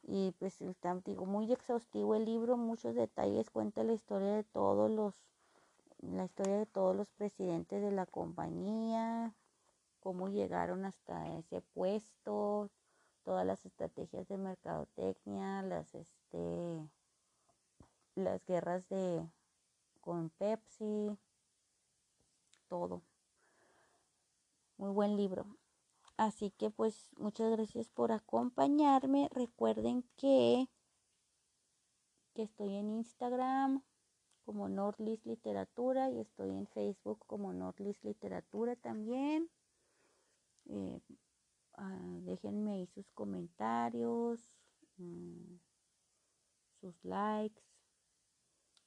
Y 0.02 0.32
pues 0.40 0.60
está, 0.60 1.00
digo, 1.04 1.24
muy 1.24 1.52
exhaustivo 1.52 2.16
el 2.16 2.24
libro, 2.24 2.56
muchos 2.56 2.96
detalles, 2.96 3.48
cuenta 3.48 3.84
la 3.84 3.92
historia 3.92 4.34
de 4.34 4.42
todos 4.42 4.90
los 4.90 5.31
la 6.02 6.24
historia 6.24 6.58
de 6.58 6.66
todos 6.66 6.94
los 6.94 7.08
presidentes 7.10 7.80
de 7.80 7.92
la 7.92 8.06
compañía, 8.06 9.34
cómo 10.00 10.28
llegaron 10.28 10.84
hasta 10.84 11.28
ese 11.38 11.62
puesto, 11.62 12.70
todas 13.22 13.46
las 13.46 13.64
estrategias 13.64 14.28
de 14.28 14.36
mercadotecnia, 14.36 15.62
las 15.62 15.94
este 15.94 16.88
las 18.14 18.44
guerras 18.44 18.86
de 18.88 19.26
con 20.00 20.30
Pepsi, 20.30 21.16
todo. 22.68 23.02
Muy 24.76 24.90
buen 24.90 25.16
libro. 25.16 25.46
Así 26.16 26.50
que 26.50 26.70
pues 26.70 27.10
muchas 27.16 27.50
gracias 27.52 27.88
por 27.88 28.12
acompañarme. 28.12 29.28
Recuerden 29.32 30.04
que 30.16 30.68
que 32.34 32.42
estoy 32.44 32.76
en 32.76 32.90
Instagram, 32.90 33.82
como 34.44 34.68
Nordlist 34.68 35.26
Literatura 35.26 36.10
y 36.10 36.20
estoy 36.20 36.50
en 36.50 36.66
Facebook 36.68 37.24
como 37.26 37.52
Nordlist 37.52 38.04
Literatura 38.04 38.76
también. 38.76 39.48
Eh, 40.66 41.00
ah, 41.74 42.18
déjenme 42.22 42.72
ahí 42.72 42.86
sus 42.86 43.10
comentarios, 43.12 44.52
mm, 44.98 45.56
sus 46.80 47.04
likes. 47.04 47.62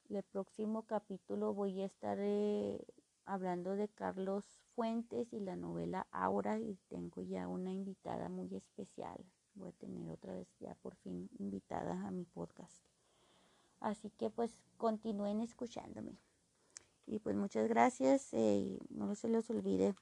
El 0.08 0.22
próximo 0.22 0.84
capítulo 0.84 1.52
voy 1.52 1.80
a 1.80 1.86
estar 1.86 2.18
eh, 2.20 2.84
hablando 3.24 3.74
de 3.74 3.88
Carlos 3.88 4.44
Fuentes 4.74 5.32
y 5.32 5.40
la 5.40 5.56
novela 5.56 6.06
Aura 6.12 6.58
y 6.58 6.78
tengo 6.88 7.22
ya 7.22 7.48
una 7.48 7.72
invitada 7.72 8.28
muy 8.28 8.54
especial. 8.54 9.24
Voy 9.54 9.70
a 9.70 9.72
tener 9.72 10.08
otra 10.10 10.34
vez 10.34 10.48
ya 10.60 10.74
por 10.76 10.94
fin 10.96 11.28
invitada 11.38 12.06
a 12.06 12.10
mi 12.10 12.24
podcast. 12.24 12.95
Así 13.80 14.10
que 14.10 14.30
pues 14.30 14.58
continúen 14.76 15.40
escuchándome. 15.40 16.18
Y 17.06 17.20
pues 17.20 17.36
muchas 17.36 17.68
gracias. 17.68 18.32
Eh, 18.32 18.78
no 18.90 19.14
se 19.14 19.28
les 19.28 19.48
olvide 19.50 19.94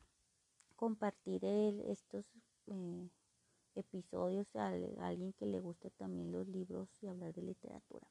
compartir 0.77 1.45
estos 1.45 2.25
eh, 2.67 3.09
episodios 3.75 4.55
a, 4.57 4.69
a 4.69 5.07
alguien 5.07 5.33
que 5.35 5.47
le 5.47 5.61
guste 5.61 5.91
también 5.91 6.33
los 6.33 6.47
libros 6.49 6.89
y 7.03 7.09
hablar 7.09 7.33
de 7.35 7.43
literatura. 7.43 8.07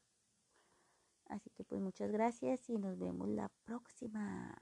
Así 1.27 1.49
que 1.51 1.63
pues 1.63 1.81
muchas 1.81 2.11
gracias 2.11 2.69
y 2.69 2.77
nos 2.77 2.97
vemos 2.99 3.27
la 3.29 3.49
próxima. 3.65 4.55